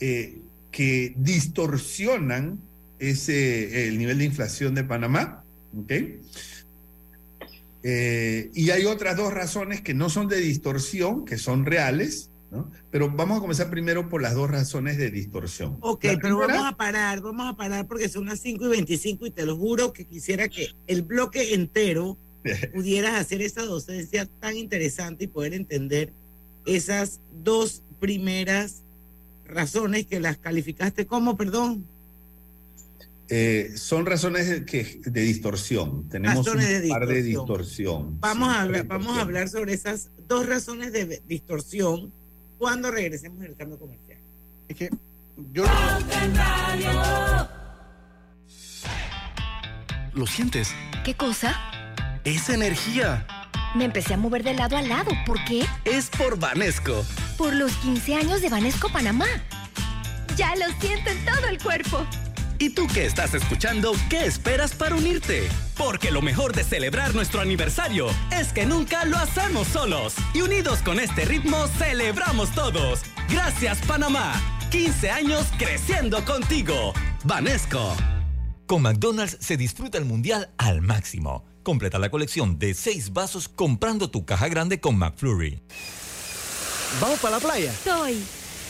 [0.00, 0.40] eh,
[0.72, 2.58] que distorsionan
[2.98, 5.44] ese, el nivel de inflación de Panamá,
[5.80, 5.92] ¿ok?
[7.90, 12.70] Eh, y hay otras dos razones que no son de distorsión, que son reales, ¿no?
[12.90, 15.78] Pero vamos a comenzar primero por las dos razones de distorsión.
[15.80, 19.30] Ok, pero vamos a parar, vamos a parar porque son las 5 y 25 y
[19.30, 22.18] te lo juro que quisiera que el bloque entero
[22.74, 26.12] pudieras hacer esa docencia tan interesante y poder entender
[26.66, 28.82] esas dos primeras
[29.46, 31.86] razones que las calificaste como, perdón.
[33.30, 36.08] Eh, son razones de, que, de distorsión.
[36.08, 38.18] Tenemos Razones un de par de distorsión.
[38.20, 42.12] Vamos, Sí, a hablar, vamos a hablar sobre esas dos razones de distorsión
[42.56, 44.18] cuando regresemos del cambio comercial.
[44.68, 44.90] Es que
[45.52, 45.64] yo...
[50.14, 50.74] ¿Lo sientes?
[51.04, 51.54] ¿Qué cosa?
[52.24, 53.26] Esa energía
[53.76, 55.10] Me empecé a mover de lado a lado.
[55.26, 55.64] ¿Por qué?
[55.84, 57.04] es por Vanesco.
[57.36, 59.26] Por los 15 años de Banesco Panamá.
[60.36, 62.06] Ya lo siento en todo el cuerpo.
[62.60, 65.48] ¿Y tú que estás escuchando, qué esperas para unirte?
[65.76, 70.14] Porque lo mejor de celebrar nuestro aniversario es que nunca lo hacemos solos.
[70.34, 73.02] Y unidos con este ritmo, celebramos todos.
[73.30, 74.32] Gracias, Panamá.
[74.70, 76.92] 15 años creciendo contigo.
[77.22, 77.96] Vanesco.
[78.66, 81.44] Con McDonald's se disfruta el mundial al máximo.
[81.62, 85.62] Completa la colección de seis vasos comprando tu caja grande con McFlurry.
[87.00, 87.72] ¿Vamos para la playa?
[87.84, 88.20] Soy.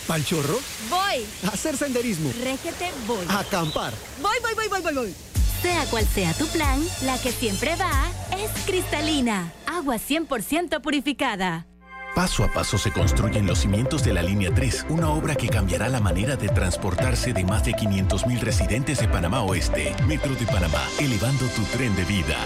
[0.08, 0.58] ¿Pal chorro?
[0.88, 1.26] Voy.
[1.44, 2.32] ¿A hacer senderismo?
[2.42, 3.26] Régete, voy.
[3.28, 3.92] ¿A acampar?
[4.22, 5.14] Voy, voy, voy, voy, voy, voy.
[5.60, 8.06] Sea cual sea tu plan, la que siempre va
[8.38, 9.52] es cristalina.
[9.66, 11.66] Agua 100% purificada.
[12.14, 15.90] Paso a paso se construyen los cimientos de la Línea 3, una obra que cambiará
[15.90, 19.94] la manera de transportarse de más de 500.000 residentes de Panamá Oeste.
[20.06, 22.36] Metro de Panamá, elevando tu tren de vida.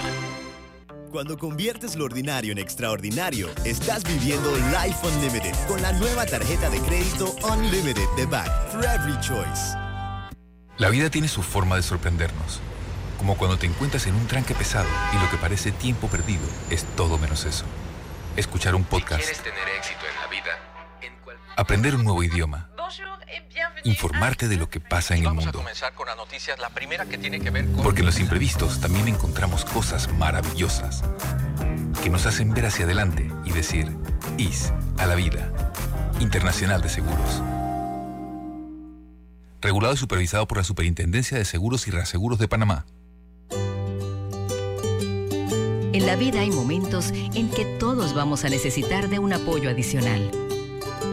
[1.12, 6.80] Cuando conviertes lo ordinario en extraordinario, estás viviendo Life Unlimited con la nueva tarjeta de
[6.80, 9.76] crédito Unlimited de Back for Every Choice.
[10.78, 12.60] La vida tiene su forma de sorprendernos,
[13.18, 16.86] como cuando te encuentras en un tranque pesado y lo que parece tiempo perdido es
[16.96, 17.66] todo menos eso.
[18.38, 20.58] Escuchar un podcast, tener éxito en la vida,
[21.58, 22.70] aprender un nuevo idioma,
[23.84, 25.58] informarte de lo que pasa en el vamos a mundo.
[25.58, 26.58] comenzar con las noticias.
[26.58, 27.82] La primera que tiene que ver con...
[27.82, 31.02] Porque en los imprevistos también encontramos cosas maravillosas
[32.02, 33.96] que nos hacen ver hacia adelante y decir,
[34.38, 35.52] IS a la vida.
[36.20, 37.42] Internacional de Seguros.
[39.60, 42.86] Regulado y supervisado por la Superintendencia de Seguros y Reaseguros de Panamá.
[45.92, 50.30] En la vida hay momentos en que todos vamos a necesitar de un apoyo adicional.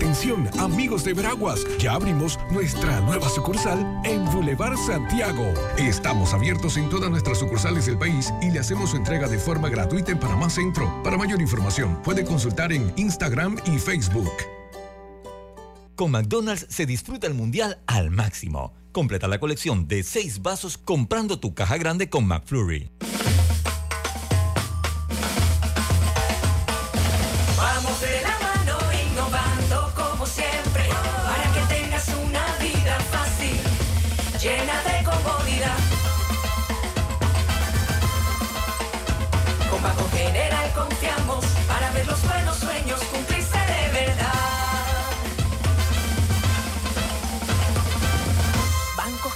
[0.00, 5.52] Atención, amigos de Veraguas, ya abrimos nuestra nueva sucursal en Boulevard Santiago.
[5.76, 9.68] Estamos abiertos en todas nuestras sucursales del país y le hacemos su entrega de forma
[9.68, 11.02] gratuita en Panamá Centro.
[11.04, 14.32] Para mayor información, puede consultar en Instagram y Facebook.
[15.96, 18.72] Con McDonald's se disfruta el mundial al máximo.
[18.92, 22.90] Completa la colección de seis vasos comprando tu caja grande con McFlurry.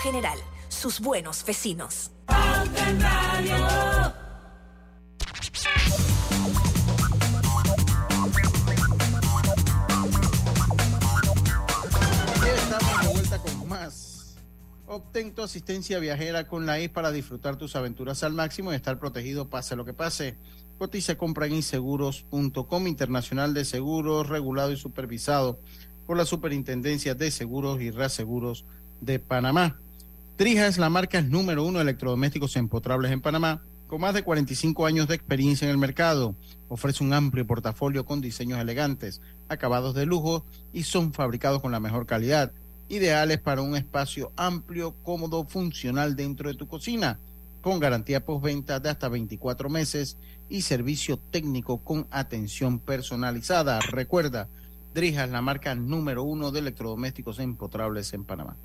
[0.05, 0.39] General,
[0.69, 2.11] sus buenos vecinos.
[12.45, 14.37] Estamos de vuelta con más.
[14.87, 18.99] Obtén tu asistencia viajera con la IS para disfrutar tus aventuras al máximo y estar
[18.99, 20.37] protegido pase lo que pase.
[20.77, 25.59] Cotiza compra en inseguros.com Internacional de Seguros, regulado y supervisado
[26.07, 28.67] por la Superintendencia de Seguros y Reaseguros
[29.01, 29.79] de Panamá.
[30.37, 34.85] Trija es la marca número uno de electrodomésticos empotrables en Panamá con más de 45
[34.85, 36.35] años de experiencia en el mercado.
[36.67, 41.79] Ofrece un amplio portafolio con diseños elegantes, acabados de lujo y son fabricados con la
[41.79, 42.51] mejor calidad,
[42.89, 47.21] ideales para un espacio amplio, cómodo, funcional dentro de tu cocina,
[47.61, 50.19] con garantía postventa de hasta 24 meses
[50.49, 53.79] y servicio técnico con atención personalizada.
[53.79, 54.49] Recuerda,
[54.95, 58.57] Drija es la marca número uno de electrodomésticos empotrables en Panamá.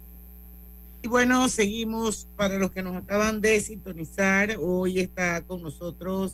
[1.01, 4.57] Y bueno, seguimos para los que nos acaban de sintonizar.
[4.59, 6.33] Hoy está con nosotros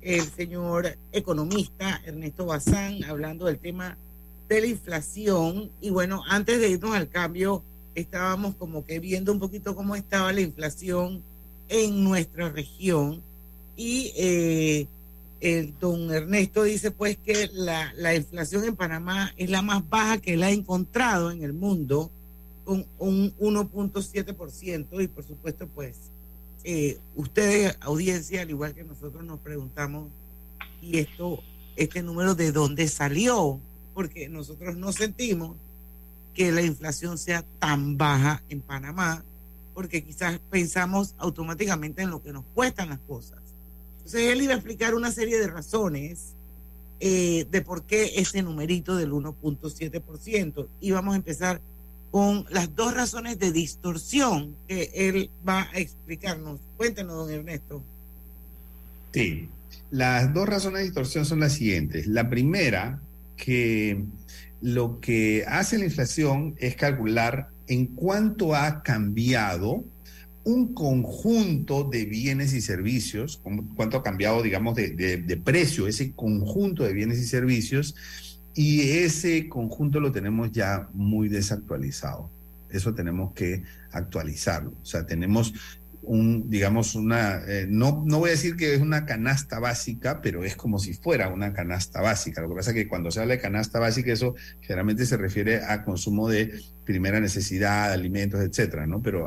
[0.00, 3.98] el señor economista Ernesto Bazán hablando del tema
[4.48, 5.72] de la inflación.
[5.80, 7.64] Y bueno, antes de irnos al cambio,
[7.96, 11.24] estábamos como que viendo un poquito cómo estaba la inflación
[11.68, 13.20] en nuestra región.
[13.76, 14.86] Y eh,
[15.40, 20.18] el don Ernesto dice pues que la, la inflación en Panamá es la más baja
[20.18, 22.12] que él ha encontrado en el mundo
[22.68, 25.96] con un 1.7% y por supuesto pues
[26.64, 30.10] eh, ustedes audiencia al igual que nosotros nos preguntamos
[30.82, 31.42] y esto
[31.76, 33.58] este número de dónde salió
[33.94, 35.56] porque nosotros no sentimos
[36.34, 39.24] que la inflación sea tan baja en Panamá
[39.72, 43.38] porque quizás pensamos automáticamente en lo que nos cuestan las cosas.
[43.96, 46.34] Entonces él iba a explicar una serie de razones
[47.00, 51.62] eh, de por qué ese numerito del 1.7% y vamos a empezar
[52.10, 56.60] con las dos razones de distorsión que él va a explicarnos.
[56.76, 57.82] Cuéntenos, don Ernesto.
[59.12, 59.48] Sí,
[59.90, 62.06] las dos razones de distorsión son las siguientes.
[62.06, 63.00] La primera,
[63.36, 64.04] que
[64.60, 69.84] lo que hace la inflación es calcular en cuánto ha cambiado
[70.44, 73.40] un conjunto de bienes y servicios,
[73.76, 77.94] cuánto ha cambiado, digamos, de, de, de precio ese conjunto de bienes y servicios
[78.58, 82.28] y ese conjunto lo tenemos ya muy desactualizado.
[82.68, 84.72] Eso tenemos que actualizarlo.
[84.82, 85.54] O sea, tenemos
[86.02, 90.42] un, digamos, una, eh, no, no voy a decir que es una canasta básica, pero
[90.42, 92.40] es como si fuera una canasta básica.
[92.40, 95.62] Lo que pasa es que cuando se habla de canasta básica, eso generalmente se refiere
[95.64, 99.00] a consumo de primera necesidad, alimentos, etcétera, ¿no?
[99.00, 99.26] Pero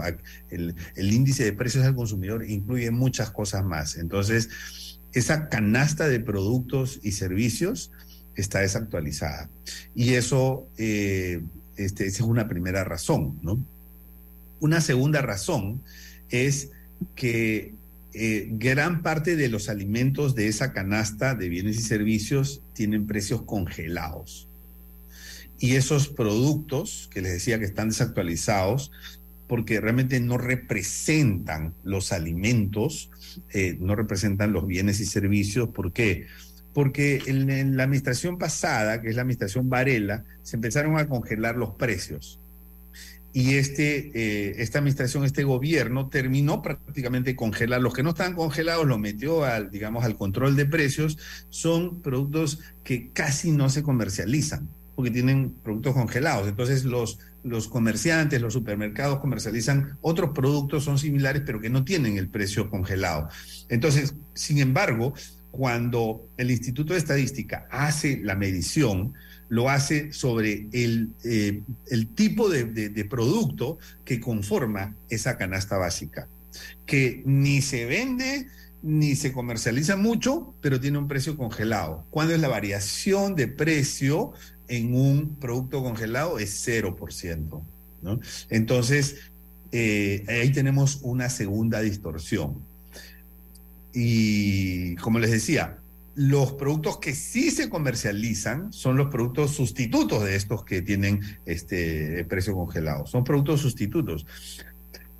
[0.50, 3.96] el, el índice de precios al consumidor incluye muchas cosas más.
[3.96, 7.94] Entonces, esa canasta de productos y servicios
[8.36, 9.50] está desactualizada.
[9.96, 11.42] Y eso, eh,
[11.78, 13.64] este, esa es una primera razón, ¿no?
[14.60, 15.82] Una segunda razón
[16.30, 16.70] es
[17.16, 17.74] que
[18.14, 23.44] eh, gran parte de los alimentos de esa canasta de bienes y servicios tienen precios
[23.44, 24.48] congelados.
[25.60, 28.92] Y esos productos que les decía que están desactualizados,
[29.48, 33.10] porque realmente no representan los alimentos,
[33.54, 35.70] eh, no representan los bienes y servicios.
[35.70, 36.26] ¿Por qué?
[36.26, 36.28] porque
[36.76, 42.40] en, la administración pasada, que es la administración Varela, se empezaron a congelar los precios.
[43.34, 47.82] Y este, eh, esta administración, este gobierno, terminó prácticamente congelar.
[47.82, 51.18] Los que no estaban congelados lo metió al, digamos, al control de precios.
[51.50, 56.50] Son productos que casi no se comercializan, porque tienen productos congelados.
[56.50, 62.18] Entonces los, los comerciantes, los supermercados comercializan otros productos, son similares, pero que no tienen
[62.18, 63.30] el precio congelado.
[63.70, 65.14] Entonces, sin embargo,
[65.52, 69.14] cuando el Instituto de Estadística hace la medición,
[69.50, 71.62] lo hace sobre el, eh,
[72.16, 76.28] tipo de, producto que conforma esa canasta básica,
[76.86, 78.48] que ni se vende
[78.82, 82.06] ni se comercializa mucho, pero tiene un precio congelado.
[82.10, 84.32] Cuando es la variación de precio
[84.68, 87.62] en un producto congelado es 0%.
[88.02, 88.20] ¿no?
[88.50, 89.18] Entonces,
[89.72, 92.71] eh, ahí tenemos una segunda distorsión.
[93.94, 95.78] Y como les decía,
[96.16, 102.26] los productos que sí se comercializan son los productos sustitutos de estos que tienen este
[102.26, 103.06] precio congelado.
[103.06, 104.26] Son productos sustitutos.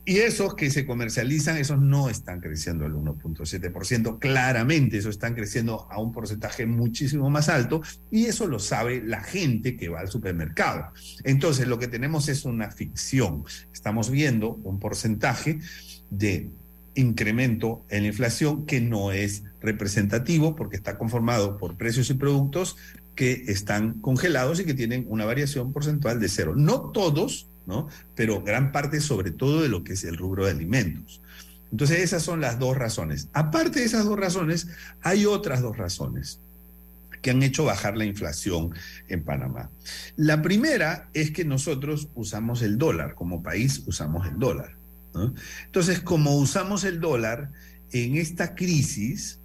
[0.04, 4.18] Y esos que se comercializan, esos no están creciendo al 1.7%.
[4.18, 9.22] Claramente, esos están creciendo a un porcentaje muchísimo más alto y eso lo sabe la
[9.22, 10.92] gente que va al supermercado.
[11.24, 13.44] Entonces, lo que tenemos es una ficción.
[13.72, 15.60] Estamos viendo un porcentaje
[16.10, 16.50] de
[16.96, 22.78] incremento en la inflación que no es representativo porque está conformado por precios y productos
[23.16, 26.54] que están congelados y que tienen una variación porcentual de cero.
[26.56, 27.88] No todos, ¿no?
[28.16, 31.22] Pero gran parte, sobre todo, de lo que es el rubro de alimentos.
[31.72, 33.30] Entonces, esas son las dos razones.
[33.34, 34.68] Aparte de esas dos razones,
[35.02, 36.42] hay otras dos razones
[37.22, 38.74] que han hecho bajar la inflación
[39.08, 39.70] en Panamá.
[40.16, 44.81] La primera es que nosotros usamos el dólar, como país usamos el dólar.
[45.66, 47.52] Entonces, como usamos el dólar,
[47.92, 49.40] en esta crisis,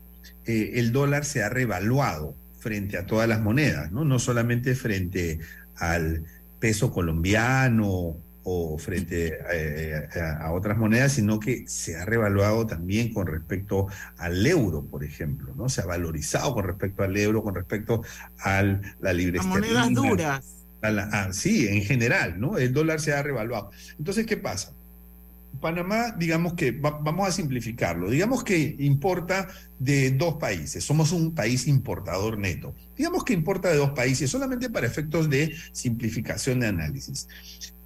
[0.45, 4.05] eh, el dólar se ha revaluado frente a todas las monedas, ¿no?
[4.05, 5.41] no solamente frente
[5.77, 6.25] al
[6.59, 8.17] peso colombiano
[8.49, 10.09] o frente eh,
[10.41, 13.89] a, otras monedas, sino que se ha revaluado también con respecto
[14.19, 15.69] al euro, por ejemplo, ¿no?
[15.69, 18.03] Se ha valorizado con respecto al euro, con respecto
[18.39, 18.63] a
[19.01, 20.65] la libre A monedas duras.
[20.81, 22.57] a la- sí, en general, ¿no?
[22.57, 23.73] El dólar se ha revaluado.
[23.99, 24.76] Entonces, ¿qué pasa?
[25.61, 29.49] Panamá, digamos que, va- vamos a simplificarlo, digamos que importa
[29.79, 34.71] de dos países, somos un país importador neto, digamos que importa de dos países, solamente
[34.71, 37.29] para efectos de simplificación de análisis.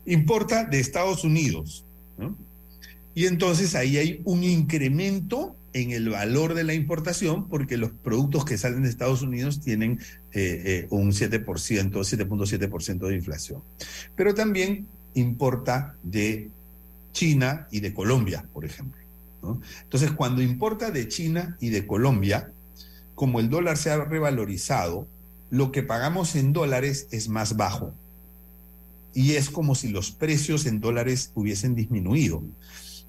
[0.07, 1.85] Importa de Estados Unidos,
[2.19, 2.37] ¿no?
[3.15, 8.45] Y entonces ahí hay un incremento en el valor de la importación porque los productos
[8.45, 10.01] que salen de Estados Unidos tienen
[10.33, 13.63] eh, eh, un 7%, 7.7% de inflación.
[14.17, 16.51] Pero también importa de
[17.21, 18.99] China y de Colombia, por ejemplo.
[19.83, 22.51] Entonces, cuando importa de China y de Colombia,
[23.15, 25.07] como el dólar se ha revalorizado,
[25.51, 27.93] lo que pagamos en dólares es más bajo.
[29.13, 32.43] Y es como si los precios en dólares hubiesen disminuido.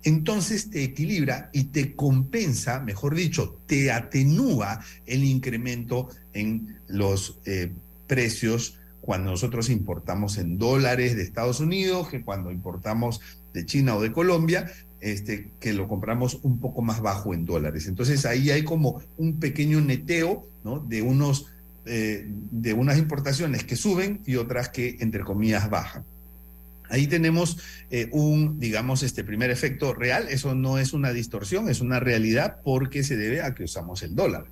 [0.03, 7.71] Entonces te equilibra y te compensa, mejor dicho, te atenúa el incremento en los eh,
[8.07, 13.21] precios cuando nosotros importamos en dólares de Estados Unidos, que cuando importamos
[13.53, 17.87] de China o de Colombia, este, que lo compramos un poco más bajo en dólares.
[17.87, 20.79] Entonces ahí hay como un pequeño neteo ¿no?
[20.79, 21.47] de, unos,
[21.85, 26.05] eh, de unas importaciones que suben y otras que, entre comillas, bajan.
[26.91, 27.57] Ahí tenemos
[27.89, 30.27] eh, un, digamos, este primer efecto real.
[30.29, 34.13] Eso no es una distorsión, es una realidad porque se debe a que usamos el
[34.13, 34.51] dólar.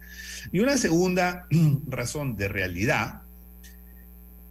[0.51, 1.47] Y una segunda
[1.87, 3.23] razón de realidad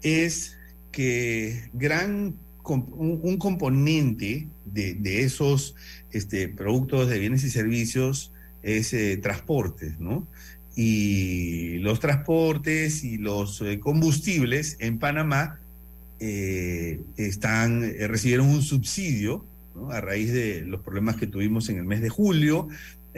[0.03, 0.57] es
[0.93, 2.37] que gran
[2.75, 5.75] un, componente de, esos
[6.11, 10.27] este, productos de bienes y servicios es eh, transportes, ¿no?
[10.77, 15.59] Y los transportes y los eh, combustibles en Panamá
[16.21, 19.45] eh, están, recibieron un subsidio
[19.91, 22.69] a raíz de los problemas que tuvimos en el mes de julio.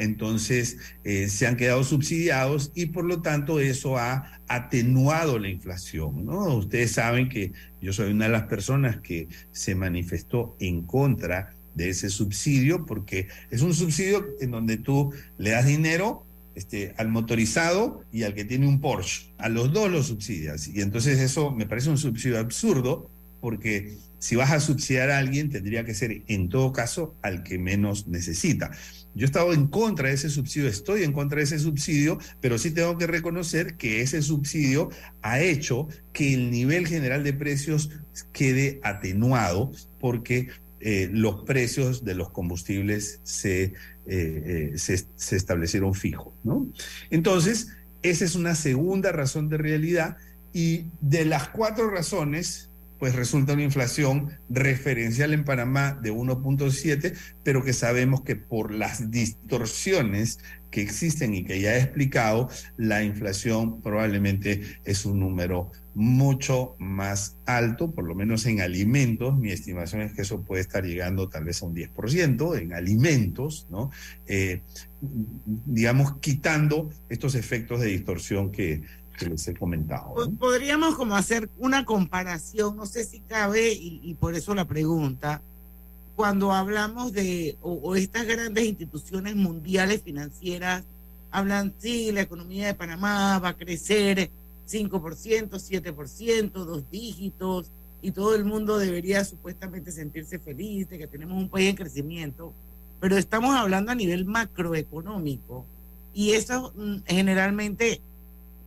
[0.00, 6.24] Entonces eh, se han quedado subsidiados y por lo tanto eso ha atenuado la inflación.
[6.24, 6.56] ¿no?
[6.56, 11.90] Ustedes saben que yo soy una de las personas que se manifestó en contra de
[11.90, 16.24] ese subsidio porque es un subsidio en donde tú le das dinero
[16.54, 19.32] este, al motorizado y al que tiene un Porsche.
[19.38, 20.68] A los dos los subsidias.
[20.68, 25.48] Y entonces eso me parece un subsidio absurdo porque si vas a subsidiar a alguien
[25.48, 28.70] tendría que ser en todo caso al que menos necesita.
[29.14, 32.58] Yo he estado en contra de ese subsidio, estoy en contra de ese subsidio, pero
[32.58, 34.90] sí tengo que reconocer que ese subsidio
[35.22, 37.90] ha hecho que el nivel general de precios
[38.32, 40.48] quede atenuado porque
[40.80, 43.72] eh, los precios de los combustibles se, eh,
[44.06, 46.32] eh, se, se establecieron fijos.
[46.42, 46.66] ¿no?
[47.10, 47.68] Entonces,
[48.02, 50.16] esa es una segunda razón de realidad
[50.52, 52.69] y de las cuatro razones,
[53.00, 59.10] pues resulta una inflación referencial en Panamá de 1.7, pero que sabemos que por las
[59.10, 60.38] distorsiones
[60.70, 67.38] que existen y que ya he explicado, la inflación probablemente es un número mucho más
[67.46, 69.36] alto, por lo menos en alimentos.
[69.36, 73.66] Mi estimación es que eso puede estar llegando tal vez a un 10% en alimentos,
[73.70, 73.90] ¿no?
[74.26, 74.62] Eh,
[75.00, 78.82] digamos, quitando estos efectos de distorsión que,
[79.20, 80.08] que les he comentado.
[80.08, 80.14] ¿no?
[80.14, 84.64] Po- Podríamos como hacer una comparación, no sé si cabe, y, y por eso la
[84.64, 85.42] pregunta,
[86.16, 90.84] cuando hablamos de, o, o estas grandes instituciones mundiales financieras
[91.30, 94.30] hablan, sí, la economía de Panamá va a crecer
[94.68, 97.70] 5%, 7%, dos dígitos,
[98.02, 102.52] y todo el mundo debería supuestamente sentirse feliz de que tenemos un país en crecimiento,
[102.98, 105.66] pero estamos hablando a nivel macroeconómico,
[106.14, 108.00] y eso mm, generalmente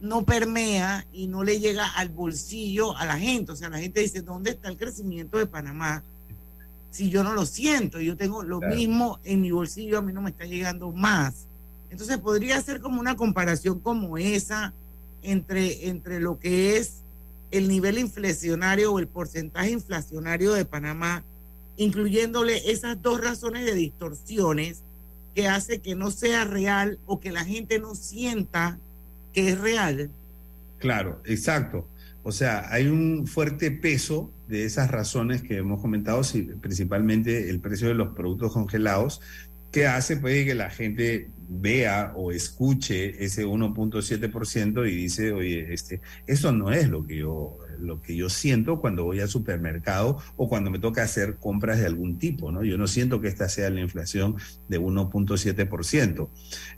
[0.04, 3.54] no permea y no le llega al bolsillo a la gente.
[3.54, 6.04] O sea, la gente dice, ¿dónde está el crecimiento de Panamá?
[6.92, 8.76] Si yo no lo siento, yo tengo lo Claro.
[8.76, 11.48] mismo en mi bolsillo, a mí no me está llegando más.
[11.90, 14.74] Entonces podría ser como una comparación como esa
[15.22, 16.96] entre, entre lo que es
[17.52, 21.24] el nivel inflacionario o el porcentaje inflacionario de Panamá,
[21.78, 24.82] incluyéndole esas dos razones de distorsiones
[25.34, 28.80] que hace que no sea real o que la gente no sienta
[29.34, 30.10] que es real.
[30.80, 31.88] Claro, exacto.
[32.24, 36.22] O sea, hay un fuerte peso de esas razones que hemos comentado,
[36.62, 39.22] principalmente el precio de los productos congelados,
[39.72, 46.00] que hace pues, que la gente vea o escuche ese 1.7% y dice, oye, este,
[46.28, 50.48] eso no es lo que yo lo que yo siento cuando voy al supermercado o
[50.48, 52.64] cuando me toca hacer compras de algún tipo, ¿no?
[52.64, 54.36] Yo no siento que esta sea la inflación
[54.70, 56.30] de 1.7%.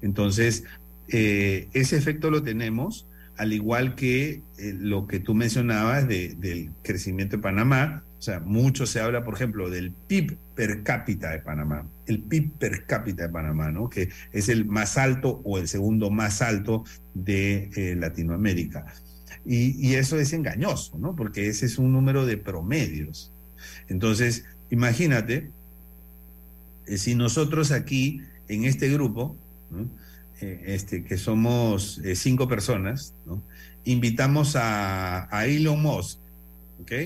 [0.01, 0.63] Entonces,
[1.09, 6.71] eh, ese efecto lo tenemos, al igual que eh, lo que tú mencionabas de- del
[6.83, 11.85] crecimiento de Panamá, sea, mucho se habla, por ejemplo, del PIB per cápita de Panamá,
[12.07, 13.89] el PIB per cápita de Panamá, ¿no?
[13.89, 16.83] Que es el más alto o el segundo más alto
[17.13, 18.85] de eh, Latinoamérica.
[19.45, 21.15] Y, y eso es engañoso, ¿no?
[21.15, 23.31] Porque ese es un número de promedios.
[23.89, 25.51] Entonces, imagínate,
[26.97, 29.35] si nosotros aquí, en este grupo,
[29.71, 29.87] ¿no?
[30.41, 33.41] Eh, este, que somos eh, cinco personas, ¿no?
[33.85, 36.19] invitamos a, a Elon Musk.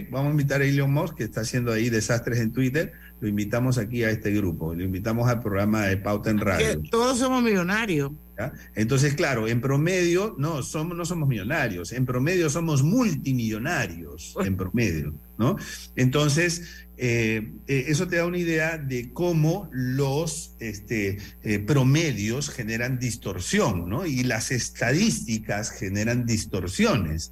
[0.10, 3.78] Vamos a invitar a Elon Musk, que está haciendo ahí desastres en Twitter, lo invitamos
[3.78, 6.82] aquí a este grupo, lo invitamos al programa de Pauta en Radio.
[6.82, 8.12] Que todos somos millonarios.
[8.40, 8.54] ¿Ya?
[8.76, 15.14] Entonces, claro, en promedio, no somos, no somos millonarios, en promedio somos multimillonarios, en promedio,
[15.38, 15.58] ¿no?
[15.96, 23.00] Entonces, eh, eh, eso te da una idea de cómo los este, eh, promedios generan
[23.00, 24.06] distorsión, ¿no?
[24.06, 27.32] Y las estadísticas generan distorsiones.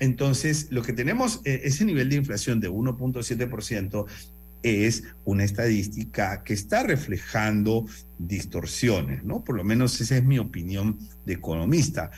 [0.00, 4.06] Entonces, lo que tenemos, ese nivel de inflación de 1.7%,
[4.64, 7.84] es una estadística que está reflejando
[8.18, 9.44] distorsiones, ¿no?
[9.44, 12.10] Por lo menos esa es mi opinión de economista.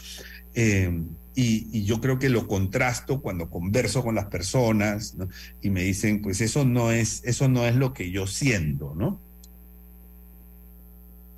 [0.54, 5.16] Eh, y, yo creo que lo contrasto cuando converso con las personas
[5.60, 9.20] y me dicen, pues eso no es, eso no es lo que yo siento, ¿no?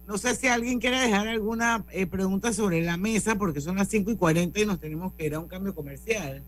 [0.06, 3.88] No sé si alguien quiere dejar alguna eh, pregunta sobre la mesa, porque son las
[3.88, 6.42] 5 y 40 y nos tenemos que ir a un cambio comercial.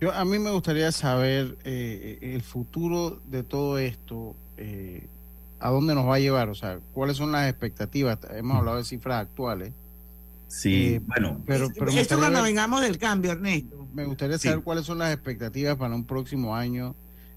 [0.00, 5.06] Yo, a mí me gustaría saber eh, el futuro de todo esto, eh,
[5.58, 8.18] a dónde nos va a llevar, o sea, cuáles son las expectativas.
[8.34, 9.72] Hemos hablado de cifras actuales.
[10.48, 11.40] Sí, Eh, bueno.
[11.46, 13.86] pero, pero me Esto gustaría cuando ver- vengamos del cambio, Ernesto.
[13.92, 14.48] Me gustaría Sí.
[14.48, 16.94] saber cuáles son las expectativas para un próximo año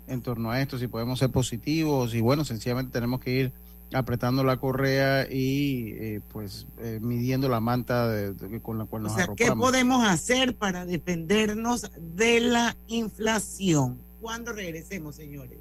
[0.07, 3.51] en torno a esto, si podemos ser positivos y bueno, sencillamente tenemos que ir
[3.93, 9.03] apretando la correa y eh, pues eh, midiendo la manta de- de- con la cual
[9.03, 9.69] O nos sea, ¿qué arropamos.
[9.71, 13.99] podemos hacer para defendernos de la inflación?
[14.21, 15.59] Cuando regresemos, señores?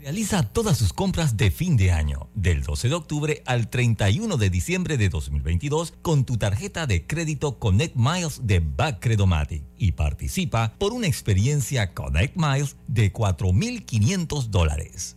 [0.00, 4.50] Realiza todas sus compras de fin de año, del 12 de octubre al 31 de
[4.50, 10.92] diciembre de 2022, con tu tarjeta de crédito Connect Miles de Backcredomatic y participa por
[10.92, 15.16] una experiencia Connect Miles de 4.500 dólares.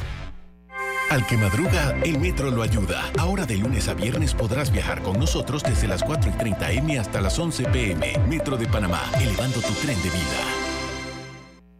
[1.11, 3.11] Al que madruga, el metro lo ayuda.
[3.19, 6.97] Ahora de lunes a viernes podrás viajar con nosotros desde las 4 y 30 M
[6.97, 8.17] hasta las 11 PM.
[8.29, 10.39] Metro de Panamá, elevando tu tren de vida.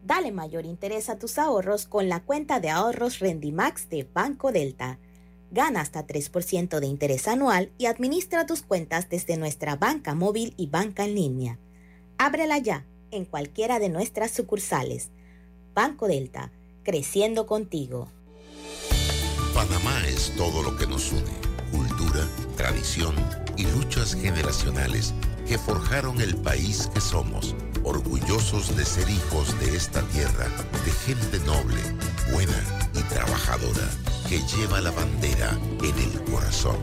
[0.03, 4.99] Dale mayor interés a tus ahorros con la cuenta de ahorros Rendimax de Banco Delta.
[5.49, 10.67] Gana hasta 3% de interés anual y administra tus cuentas desde nuestra banca móvil y
[10.67, 11.57] banca en línea.
[12.17, 15.09] Ábrela ya en cualquiera de nuestras sucursales.
[15.73, 16.51] Banco Delta,
[16.84, 18.09] creciendo contigo.
[19.54, 21.32] Panamá es todo lo que nos une.
[21.72, 22.26] Cultura,
[22.56, 23.14] tradición
[23.58, 25.14] y luchas generacionales
[25.45, 27.54] que forjaron el país que somos.
[27.84, 30.47] Orgullosos de ser hijos de esta tierra,
[30.86, 31.82] de gente noble,
[32.32, 33.89] buena y trabajadora,
[34.30, 36.78] que lleva la bandera en el corazón.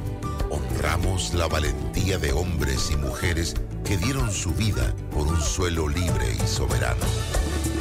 [0.50, 3.54] Honramos la valentía de hombres y mujeres
[3.84, 7.06] que dieron su vida por un suelo libre y soberano.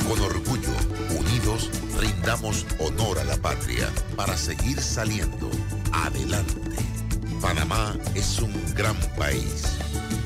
[0.07, 0.71] Con orgullo,
[1.19, 5.51] unidos, rindamos honor a la patria para seguir saliendo
[5.91, 6.77] adelante.
[7.41, 9.65] Panamá es un gran país.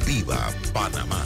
[0.06, 1.26] ¡Viva Panamá!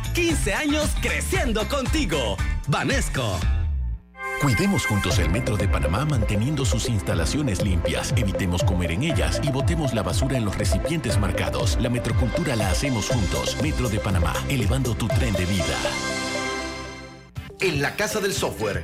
[0.13, 2.35] 15 años creciendo contigo.
[2.67, 3.39] Vanesco.
[4.41, 8.13] Cuidemos juntos el Metro de Panamá manteniendo sus instalaciones limpias.
[8.17, 11.77] Evitemos comer en ellas y botemos la basura en los recipientes marcados.
[11.79, 13.55] La metrocultura la hacemos juntos.
[13.61, 15.77] Metro de Panamá, elevando tu tren de vida.
[17.59, 18.83] En la Casa del Software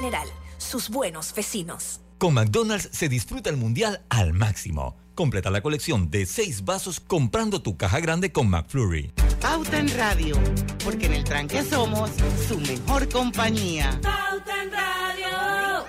[0.00, 0.26] General,
[0.56, 2.00] sus buenos vecinos.
[2.16, 4.96] Con McDonald's se disfruta el mundial al máximo.
[5.14, 9.12] Completa la colección de seis vasos comprando tu caja grande con McFlurry.
[9.42, 10.38] Pauta en Radio,
[10.82, 12.08] porque en el tranque somos
[12.48, 14.00] su mejor compañía.
[14.02, 15.84] Pauta en Radio.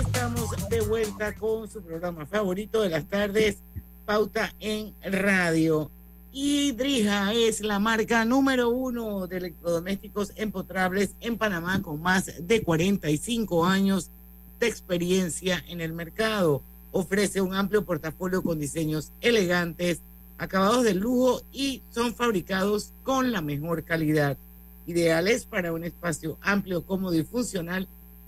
[0.00, 3.64] Estamos de vuelta con su programa favorito de las tardes,
[4.06, 5.90] Pauta en Radio.
[6.36, 12.60] Y Drija es la marca número uno de electrodomésticos empotrables en Panamá con más de
[12.60, 14.10] 45 años
[14.58, 16.60] de experiencia en el mercado.
[16.90, 20.00] Ofrece un amplio portafolio con diseños elegantes,
[20.36, 24.36] acabados de lujo y son fabricados con la mejor calidad.
[24.88, 27.86] Ideales para un espacio amplio, cómodo y funcional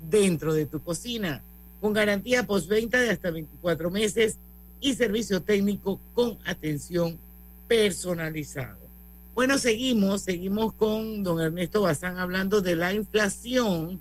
[0.09, 1.43] dentro de tu cocina.
[1.81, 4.37] Con garantía postventa de hasta 24 meses
[4.81, 7.19] y servicio técnico con atención
[7.67, 8.79] personalizado.
[9.35, 14.01] Bueno, seguimos, seguimos con don Ernesto Bazán hablando de la inflación.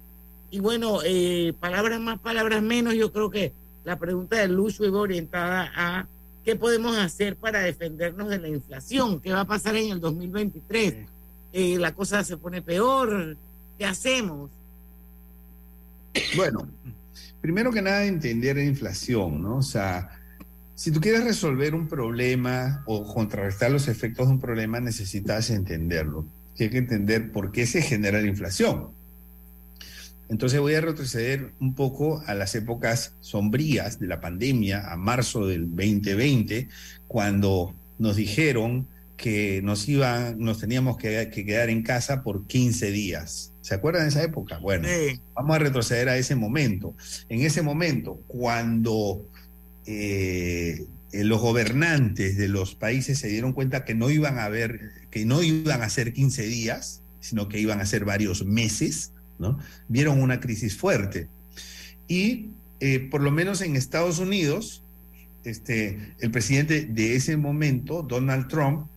[0.50, 3.52] Y bueno, eh, palabras más, palabras menos, yo creo que
[3.84, 6.08] la pregunta de Lucho iba orientada a
[6.46, 10.96] qué podemos hacer para defendernos de la inflación, qué va a pasar en el 2023.
[11.52, 13.36] Eh, la cosa se pone peor,
[13.78, 14.50] ¿qué hacemos?
[16.36, 16.68] Bueno,
[17.42, 19.58] primero que nada entender la inflación, ¿no?
[19.58, 20.10] O sea,
[20.76, 26.26] si tú quieres resolver un problema o contrarrestar los efectos de un problema, necesitas entenderlo.
[26.54, 28.90] Tienes que entender por qué se genera la inflación.
[30.28, 35.48] Entonces voy a retroceder un poco a las épocas sombrías de la pandemia, a marzo
[35.48, 36.68] del 2020,
[37.08, 42.92] cuando nos dijeron que nos iban, nos teníamos que, que quedar en casa por 15
[42.92, 43.54] días.
[43.62, 44.58] ¿Se acuerdan de esa época?
[44.58, 44.88] Bueno,
[45.34, 46.96] vamos a retroceder a ese momento.
[47.30, 49.26] En ese momento, cuando
[49.86, 55.26] eh, los gobernantes de los países se dieron cuenta que no iban a haber, que
[55.26, 59.60] no iban a ser 15 días, sino que iban a ser varios meses, ¿no?
[59.88, 61.28] Vieron una crisis fuerte.
[62.08, 64.84] Y eh, por lo menos en Estados Unidos,
[65.44, 68.88] este, el presidente de ese momento, Donald Trump,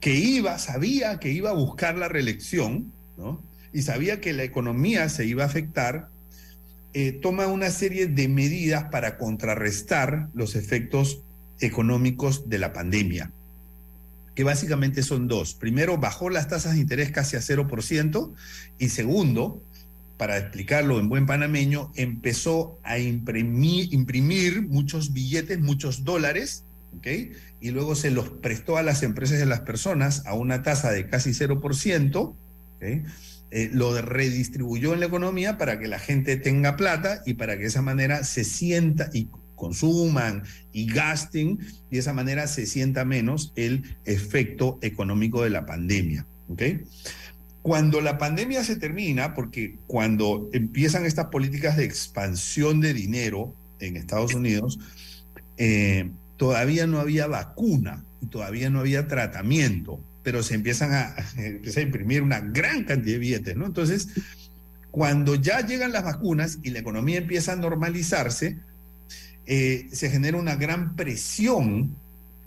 [0.00, 3.42] que iba, sabía que iba a buscar la reelección, ¿no?
[3.72, 6.08] Y sabía que la economía se iba a afectar,
[6.92, 11.22] eh, toma una serie de medidas para contrarrestar los efectos
[11.60, 13.30] económicos de la pandemia,
[14.34, 15.54] que básicamente son dos.
[15.54, 18.32] Primero, bajó las tasas de interés casi a 0%
[18.78, 19.62] y segundo,
[20.16, 26.64] para explicarlo en buen panameño, empezó a imprimir, muchos billetes, muchos dólares,
[26.98, 27.06] ¿ok?
[27.60, 30.90] Y luego se los prestó a las empresas y a las personas a una tasa
[30.90, 32.36] de casi 0%, ¿ok?
[33.52, 37.62] Eh, lo redistribuyó en la economía para que la gente tenga plata y para que
[37.62, 41.58] de esa manera se sienta y consuman y gasten
[41.90, 46.26] y de esa manera se sienta menos el efecto económico de la pandemia.
[46.48, 46.62] ¿ok?
[47.62, 53.96] Cuando la pandemia se termina, porque cuando empiezan estas políticas de expansión de dinero en
[53.96, 54.78] Estados Unidos,
[55.58, 61.80] eh, todavía no había vacuna y todavía no había tratamiento, pero se empiezan a, empieza
[61.80, 63.66] a imprimir una gran cantidad de billetes, ¿no?
[63.66, 64.08] Entonces,
[64.90, 68.58] cuando ya llegan las vacunas y la economía empieza a normalizarse,
[69.46, 71.96] eh, se genera una gran presión,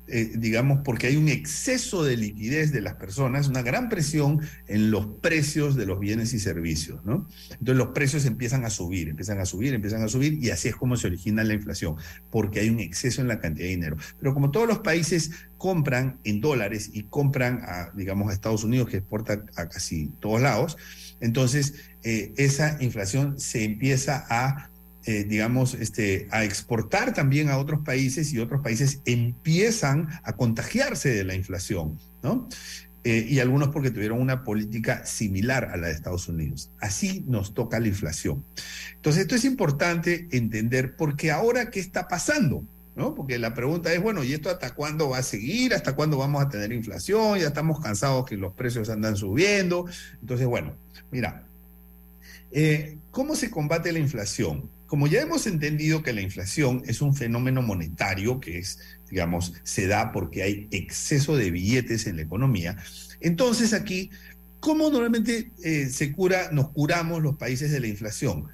[0.08, 4.91] eh, digamos, porque hay un exceso de liquidez de las personas, una gran presión en
[4.91, 7.28] los precios de los bienes y servicios, ¿no?
[7.51, 10.76] Entonces los precios empiezan a subir, empiezan a subir, empiezan a subir y así es
[10.76, 11.95] como se origina la inflación,
[12.30, 13.97] porque hay un exceso en la cantidad de dinero.
[14.20, 18.89] Pero como todos los países compran en dólares y compran a, digamos, a Estados Unidos,
[18.89, 20.78] que exporta a casi todos lados,
[21.22, 24.70] entonces eh, esa inflación se empieza a
[25.06, 31.10] eh, digamos, este, a exportar también a otros países y otros países empiezan a contagiarse
[31.10, 32.47] de la inflación, ¿no?
[33.06, 36.72] Eh, y algunos porque tuvieron una política similar a la de Estados Unidos.
[36.80, 38.45] Así nos toca la inflación.
[38.95, 42.64] Entonces, esto es importante entender porque ahora, ¿qué está pasando?
[42.95, 43.14] ¿No?
[43.14, 45.74] Porque la pregunta es, bueno, ¿y esto hasta cuándo va a seguir?
[45.74, 47.39] ¿Hasta cuándo vamos a tener inflación?
[47.39, 49.86] Ya estamos cansados que los precios andan subiendo.
[50.22, 50.74] Entonces, bueno,
[51.12, 51.43] mira,
[52.51, 54.70] eh, ¿cómo se combate la inflación?
[54.94, 58.78] Como ya hemos entendido que la inflación es un fenómeno monetario que es,
[59.10, 62.78] digamos, se da porque hay exceso de billetes en la economía,
[63.20, 64.12] entonces aquí,
[64.60, 68.50] ¿cómo normalmente eh, se cura, nos curamos los países de la inflación?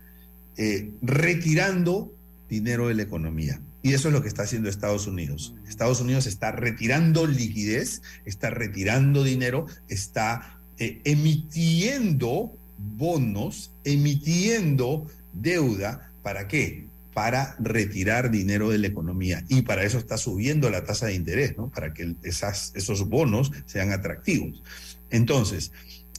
[0.55, 2.13] Eh, retirando
[2.47, 3.59] dinero de la economía.
[3.81, 5.55] Y eso es lo que está haciendo Estados Unidos.
[5.67, 16.47] Estados Unidos está retirando liquidez, está retirando dinero, está eh, emitiendo bonos, emitiendo deuda ¿Para
[16.47, 16.87] qué?
[17.13, 19.43] Para retirar dinero de la economía.
[19.49, 21.69] Y para eso está subiendo la tasa de interés, ¿no?
[21.69, 24.63] Para que esas, esos bonos sean atractivos.
[25.09, 25.71] Entonces,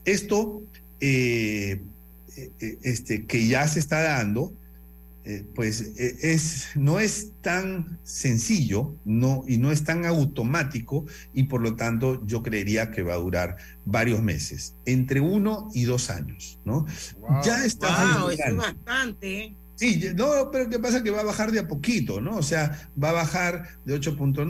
[0.05, 0.63] esto
[1.01, 1.83] eh,
[2.37, 4.53] eh, este, que ya se está dando,
[5.25, 11.61] eh, pues es, no es tan sencillo no, y no es tan automático y por
[11.61, 16.59] lo tanto yo creería que va a durar varios meses, entre uno y dos años,
[16.65, 16.87] ¿no?
[17.45, 18.21] Ya está.
[18.21, 19.57] Wow, es bastante.
[19.81, 21.03] Sí, no, pero ¿qué pasa?
[21.03, 22.37] Que va a bajar de a poquito, ¿no?
[22.37, 24.47] O sea, va a bajar de 8.9,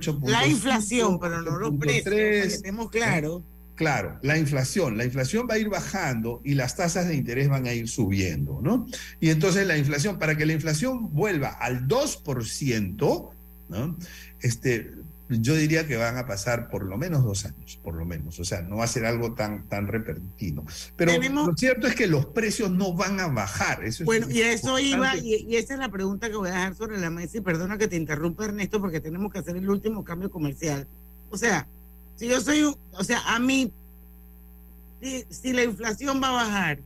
[0.00, 0.30] 8.5.
[0.30, 3.42] La inflación, pero no los precios, que estemos claros.
[3.74, 4.96] Claro, la inflación.
[4.96, 8.60] La inflación va a ir bajando y las tasas de interés van a ir subiendo,
[8.62, 8.86] ¿no?
[9.20, 13.30] Y entonces la inflación, para que la inflación vuelva al 2%,
[13.68, 13.98] ¿no?
[14.40, 14.90] Este,
[15.40, 18.38] yo diría que van a pasar por lo menos dos años, por lo menos.
[18.38, 20.64] O sea, no va a ser algo tan, tan repentino.
[20.96, 23.84] Pero lo cierto es que los precios no van a bajar.
[23.84, 26.98] Eso bueno, y eso iba, y, esa es la pregunta que voy a dejar sobre
[26.98, 27.38] la mesa.
[27.38, 30.86] Y perdona que te interrumpa, Ernesto, porque tenemos que hacer el último cambio comercial.
[31.30, 31.66] O sea,
[32.16, 32.62] si yo soy,
[32.92, 33.72] o sea, a mí,
[35.00, 36.78] si, si la inflación va a bajar,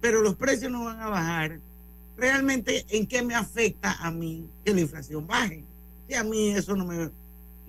[0.00, 1.60] pero los precios no van a bajar,
[2.16, 5.64] realmente, ¿en qué me afecta a mí que la inflación baje?
[6.08, 7.10] Y a mí eso no me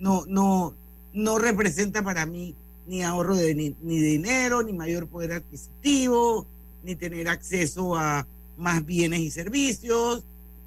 [0.00, 0.74] no, no,
[1.12, 6.46] no representa para mí ni ahorro de ni, dinero, ni mayor poder adquisitivo,
[6.82, 8.26] ni tener acceso a
[8.56, 10.24] más bienes y servicios,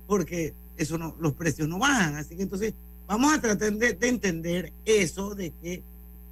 [0.07, 2.15] porque eso no, los precios no bajan.
[2.15, 2.73] Así que entonces
[3.07, 5.83] vamos a tratar de, entender eso de que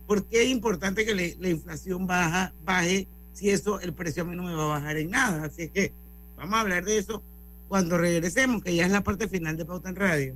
[0.07, 4.35] por qué es importante que la inflación baja, baje si eso el precio a mí
[4.35, 5.45] no me va a bajar en nada.
[5.45, 5.91] Así que
[6.37, 7.21] vamos a hablar de eso
[7.67, 10.35] cuando regresemos, que ya es la parte final de Pauta en Radio.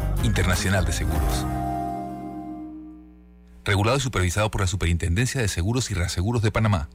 [0.23, 1.45] Internacional de Seguros.
[3.65, 6.89] Regulado y supervisado por la Superintendencia de Seguros y Reaseguros de Panamá.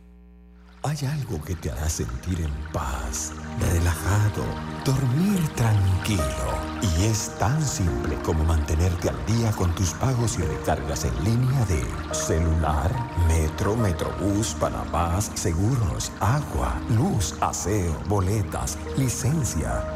[0.84, 3.32] Hay algo que te hará sentir en paz,
[3.72, 4.44] relajado,
[4.84, 6.22] dormir tranquilo.
[6.80, 11.64] Y es tan simple como mantenerte al día con tus pagos y recargas en línea
[11.64, 12.92] de celular,
[13.26, 19.95] metro, metrobús, Panamá, seguros, agua, luz, aseo, boletas, licencia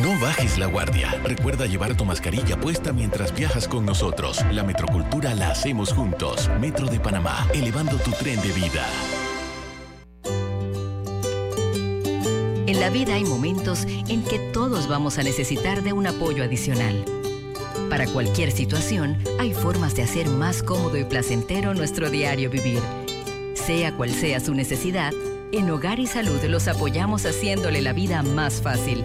[0.00, 1.20] No bajes la guardia.
[1.22, 4.42] Recuerda llevar tu mascarilla puesta mientras viajas con nosotros.
[4.50, 6.50] La metrocultura la hacemos juntos.
[6.58, 8.86] Metro de Panamá, elevando tu tren de vida.
[12.66, 17.04] En la vida hay momentos en que todos vamos a necesitar de un apoyo adicional.
[17.90, 22.80] Para cualquier situación, hay formas de hacer más cómodo y placentero nuestro diario vivir.
[23.54, 25.12] Sea cual sea su necesidad,
[25.52, 29.04] en Hogar y Salud los apoyamos haciéndole la vida más fácil,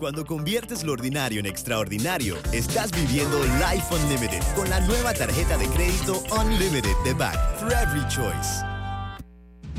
[0.00, 5.66] Cuando conviertes lo ordinario en extraordinario, estás viviendo Life Unlimited con la nueva tarjeta de
[5.66, 8.69] crédito Unlimited de Back for Every Choice.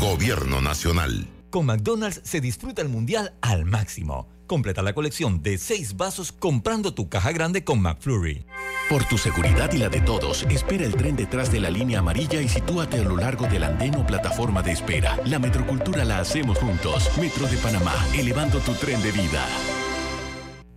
[0.00, 1.26] Gobierno Nacional.
[1.50, 4.28] Con McDonald's se disfruta el mundial al máximo.
[4.46, 8.46] Completa la colección de seis vasos comprando tu caja grande con McFlurry.
[8.88, 12.40] Por tu seguridad y la de todos, espera el tren detrás de la línea amarilla
[12.40, 15.18] y sitúate a lo largo del andén o plataforma de espera.
[15.26, 17.10] La metrocultura la hacemos juntos.
[17.20, 19.46] Metro de Panamá, elevando tu tren de vida.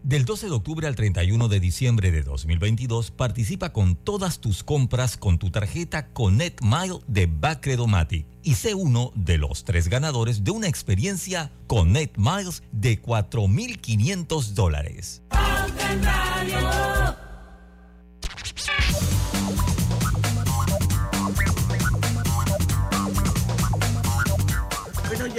[0.03, 5.15] Del 12 de octubre al 31 de diciembre de 2022, participa con todas tus compras
[5.15, 10.51] con tu tarjeta Connect Mile de Bacredomatic y sé uno de los tres ganadores de
[10.51, 15.21] una experiencia Connect Miles de 4.500 dólares.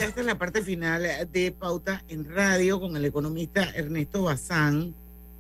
[0.05, 1.03] Ya está en la parte final
[1.33, 4.95] de Pauta en Radio con el economista Ernesto Bazán.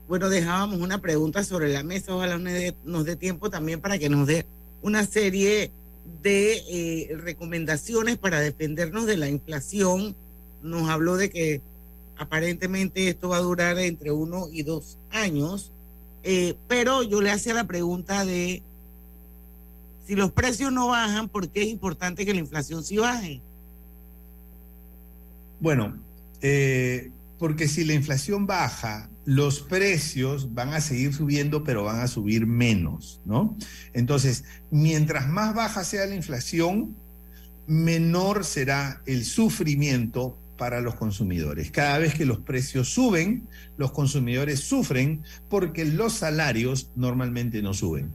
[0.08, 3.98] Bueno, dejábamos una pregunta sobre la mesa, ojalá nos dé, nos dé tiempo también para
[3.98, 4.46] que nos dé
[4.80, 5.70] una serie
[6.22, 10.16] de eh, recomendaciones para defendernos de la inflación.
[10.62, 11.60] Nos habló de que
[12.16, 15.72] aparentemente esto va a durar entre uno y dos años,
[16.22, 18.62] eh, pero yo le hacía la pregunta de
[20.06, 23.42] si los precios no bajan, ¿por qué es importante que la inflación sí baje?
[25.60, 25.98] Bueno,
[26.40, 32.08] eh, porque si la inflación baja, los precios van a seguir subiendo, pero van a
[32.08, 33.56] subir menos, ¿no?
[33.92, 36.96] Entonces, mientras más baja sea la inflación,
[37.66, 41.70] menor será el sufrimiento para los consumidores.
[41.70, 48.12] Cada vez que los precios suben, los consumidores sufren porque los salarios normalmente no suben.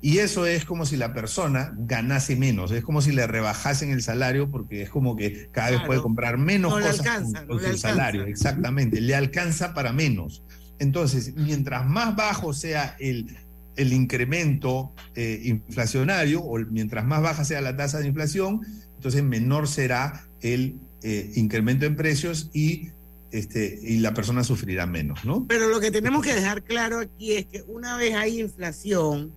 [0.00, 4.02] Y eso es como si la persona ganase menos, es como si le rebajasen el
[4.02, 7.58] salario porque es como que cada vez puede comprar menos No cosas alcanza, con, con
[7.60, 7.88] su alcanza.
[7.88, 10.42] salario, exactamente, le alcanza para menos.
[10.78, 13.34] Entonces, mientras más bajo sea el,
[13.76, 18.60] el incremento eh, inflacionario o mientras más baja sea la tasa de inflación,
[18.96, 22.88] entonces menor será el eh, incremento en precios y,
[23.30, 25.46] este, y la persona sufrirá menos, ¿no?
[25.46, 29.32] Pero lo que tenemos que dejar claro aquí es que una vez hay inflación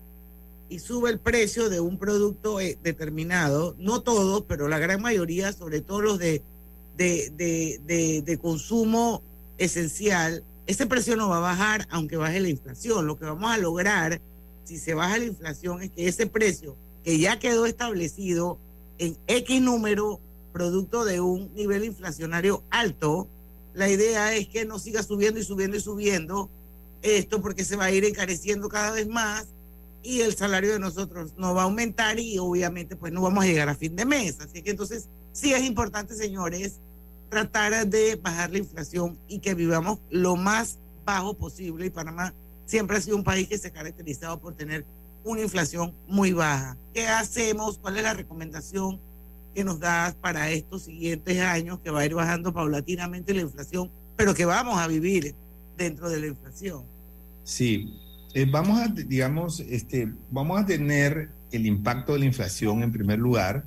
[0.70, 5.52] y sube el precio de un producto eh, determinado, no todos, pero la gran mayoría,
[5.52, 6.44] sobre todo los de,
[6.96, 9.24] de, de, de- consumo
[9.58, 13.08] esencial, ese precio no va a bajar aunque baje la inflación.
[13.08, 14.22] Lo que vamos a lograr,
[14.64, 18.60] si se baja la inflación, es que ese precio que ya quedó establecido
[19.00, 20.20] en X número,
[20.54, 23.28] producto de un nivel inflacionario alto,
[23.74, 26.50] la idea es que no siga subiendo y subiendo y subiendo
[27.02, 29.48] esto porque se va a ir encareciendo cada vez más
[30.02, 33.48] y el salario de nosotros no va a aumentar y obviamente pues no vamos a
[33.48, 34.40] llegar a fin de mes.
[34.40, 36.80] Así que entonces sí es importante, señores,
[37.30, 41.86] tratar de bajar la inflación y que vivamos lo más bajo posible.
[41.86, 42.34] Y Panamá
[42.66, 44.86] siempre ha sido un país que se ha caracterizado por tener
[45.24, 46.78] una inflación muy baja.
[46.94, 47.78] ¿Qué hacemos?
[47.78, 49.00] ¿Cuál es la recomendación
[49.54, 53.92] que nos das para estos siguientes años que va a ir bajando paulatinamente la inflación,
[54.16, 55.36] pero que vamos a vivir
[55.78, 56.86] dentro de la inflación?
[57.44, 58.00] Sí,
[58.34, 63.20] eh, vamos a, digamos, este, vamos a tener el impacto de la inflación en primer
[63.20, 63.66] lugar,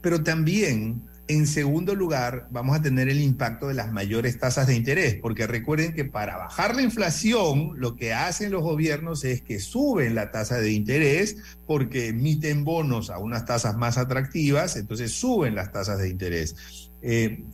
[0.00, 4.74] pero también en segundo lugar vamos a tener el impacto de las mayores tasas de
[4.74, 9.60] interés, porque recuerden que para bajar la inflación lo que hacen los gobiernos es que
[9.60, 11.36] suben la tasa de interés
[11.66, 16.56] porque emiten bonos a unas tasas más atractivas, entonces suben las tasas de interés.
[17.00, 17.44] Eh,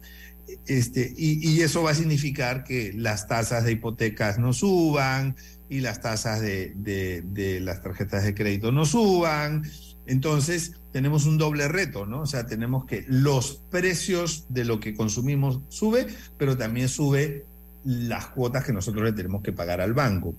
[0.66, 5.36] este, y, y eso va a significar que las tasas de hipotecas no suban
[5.68, 9.62] y las tasas de, de- de las tarjetas de crédito no suban
[10.08, 12.20] Entonces, tenemos un doble reto, ¿no?
[12.22, 16.06] O sea, tenemos que los precios de lo que consumimos sube,
[16.38, 17.44] pero también sube
[17.84, 20.34] las cuotas que nosotros le tenemos que pagar al banco.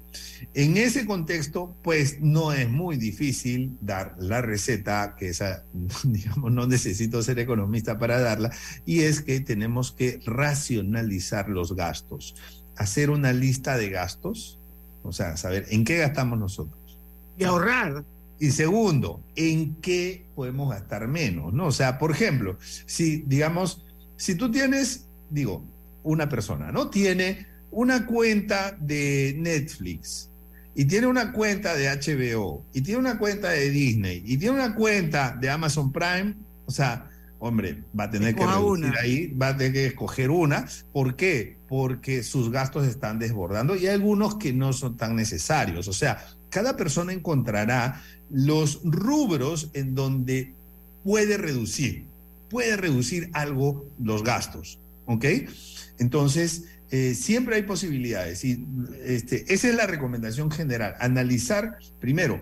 [0.54, 5.64] En ese contexto, pues no es muy difícil dar la receta, que esa,
[6.06, 8.52] digamos, no necesito ser economista para darla,
[8.86, 12.36] y es que tenemos que racionalizar los gastos,
[12.78, 14.60] hacer una lista de gastos,
[15.08, 16.80] o sea, saber en qué gastamos nosotros.
[17.38, 18.04] Y ahorrar.
[18.40, 21.68] Y segundo, en qué podemos gastar menos, ¿no?
[21.68, 23.86] O sea, por ejemplo, si, digamos,
[24.16, 25.64] si tú tienes, digo,
[26.04, 26.90] una persona, ¿no?
[26.90, 30.30] Tiene una cuenta de Netflix
[30.76, 34.76] y tiene una cuenta de HBO y tiene una cuenta de Disney y tiene una
[34.76, 36.36] cuenta de Amazon Prime,
[36.66, 40.68] o sea, hombre, va a tener que reducir ahí, va a tener que escoger una.
[40.92, 41.57] ¿Por qué?
[41.68, 45.88] Porque sus gastos están desbordando y hay algunos que no son tan necesarios.
[45.88, 50.54] O sea, cada persona encontrará los rubros en donde
[51.04, 52.06] puede reducir,
[52.50, 55.26] puede reducir algo los gastos, ¿ok?
[56.00, 58.66] Entonces, eh, siempre hay posibilidades y
[59.04, 62.42] este, esa es la recomendación general, analizar primero,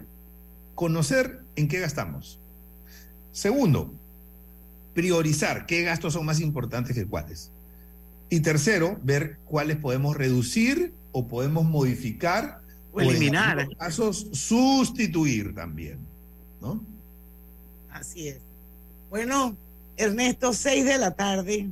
[0.76, 2.39] conocer en qué gastamos.
[3.32, 3.93] Segundo,
[4.93, 7.51] priorizar qué gastos son más importantes que cuáles.
[8.36, 12.59] Y tercero, ver cuáles podemos reducir o podemos modificar
[12.91, 13.61] o eliminar.
[13.61, 15.99] En casos, sustituir también,
[16.59, 16.83] ¿no?
[17.89, 18.39] Así es.
[19.09, 19.55] Bueno,
[19.95, 21.69] Ernesto, seis de la tarde.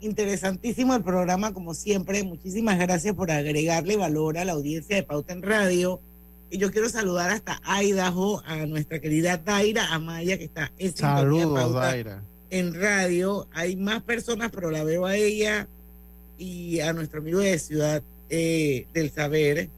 [0.00, 2.24] Interesantísimo el programa, como siempre.
[2.24, 6.00] Muchísimas gracias por agregarle valor a la audiencia de Pauta en Radio.
[6.48, 11.74] Y yo quiero saludar hasta Idaho a nuestra querida Daira Amaya, que está en Saludos,
[11.74, 12.22] Daira.
[12.48, 15.68] En radio hay más personas, pero la veo a ella
[16.40, 19.68] y a nuestro amigo de Ciudad eh, del Saber,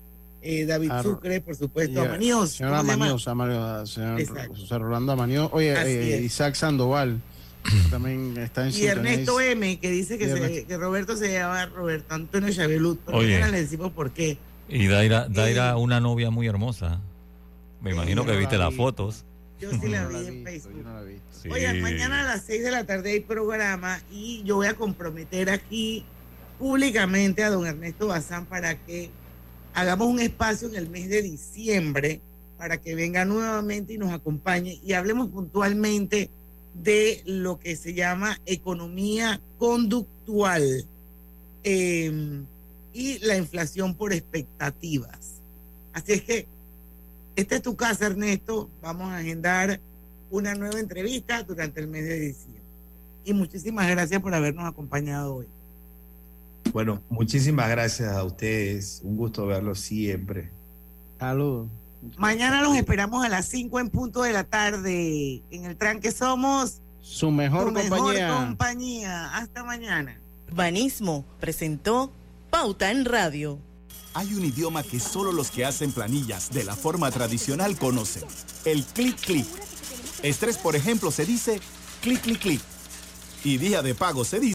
[0.42, 2.46] eh, David A- Sucre, por supuesto, Y, a.
[2.46, 2.82] Señora.
[2.82, 4.54] Maníos, Mario, señor Exacto.
[4.54, 5.48] José Rolando Maníos.
[5.52, 6.22] Oye, eh.
[6.22, 7.20] Isaac Sandoval
[7.90, 8.92] también está en Y sintonía.
[9.12, 13.40] Ernesto M, que dice que, se- que Roberto se llama Roberto Antonio Chavelut, pero Oye.
[13.50, 14.38] le decimos por qué.
[14.68, 17.00] Y Daira, Daira una novia muy hermosa.
[17.80, 18.76] Me imagino que no viste la las vi.
[18.76, 19.24] fotos.
[19.60, 20.72] Yo sí la vi en Facebook.
[20.76, 21.16] yo no la vi.
[21.40, 21.48] Sí.
[21.50, 25.50] Oye, mañana a las 6 de la tarde hay programa y yo voy a comprometer
[25.50, 26.04] aquí
[26.62, 29.10] públicamente a don Ernesto Bazán para que
[29.74, 32.20] hagamos un espacio en el mes de diciembre
[32.56, 36.30] para que venga nuevamente y nos acompañe y hablemos puntualmente
[36.72, 40.86] de lo que se llama economía conductual
[41.64, 42.44] eh,
[42.92, 45.40] y la inflación por expectativas.
[45.92, 46.46] Así es que
[47.34, 48.70] esta es tu casa, Ernesto.
[48.80, 49.80] Vamos a agendar
[50.30, 52.62] una nueva entrevista durante el mes de diciembre.
[53.24, 55.48] Y muchísimas gracias por habernos acompañado hoy.
[56.72, 59.00] Bueno, muchísimas gracias a ustedes.
[59.04, 60.50] Un gusto verlos siempre.
[61.18, 61.68] Saludos.
[62.16, 65.42] Mañana los esperamos a las 5 en punto de la tarde.
[65.50, 68.36] En el tranque somos Su mejor mejor compañía.
[68.36, 69.36] compañía.
[69.36, 70.18] Hasta mañana.
[70.52, 72.12] Banismo presentó
[72.50, 73.58] Pauta en Radio.
[74.14, 78.24] Hay un idioma que solo los que hacen planillas de la forma tradicional conocen.
[78.64, 79.46] El clic clic.
[80.22, 81.60] Estrés, por ejemplo, se dice
[82.02, 82.60] clic clic clic.
[83.44, 84.50] Y día de pago se dice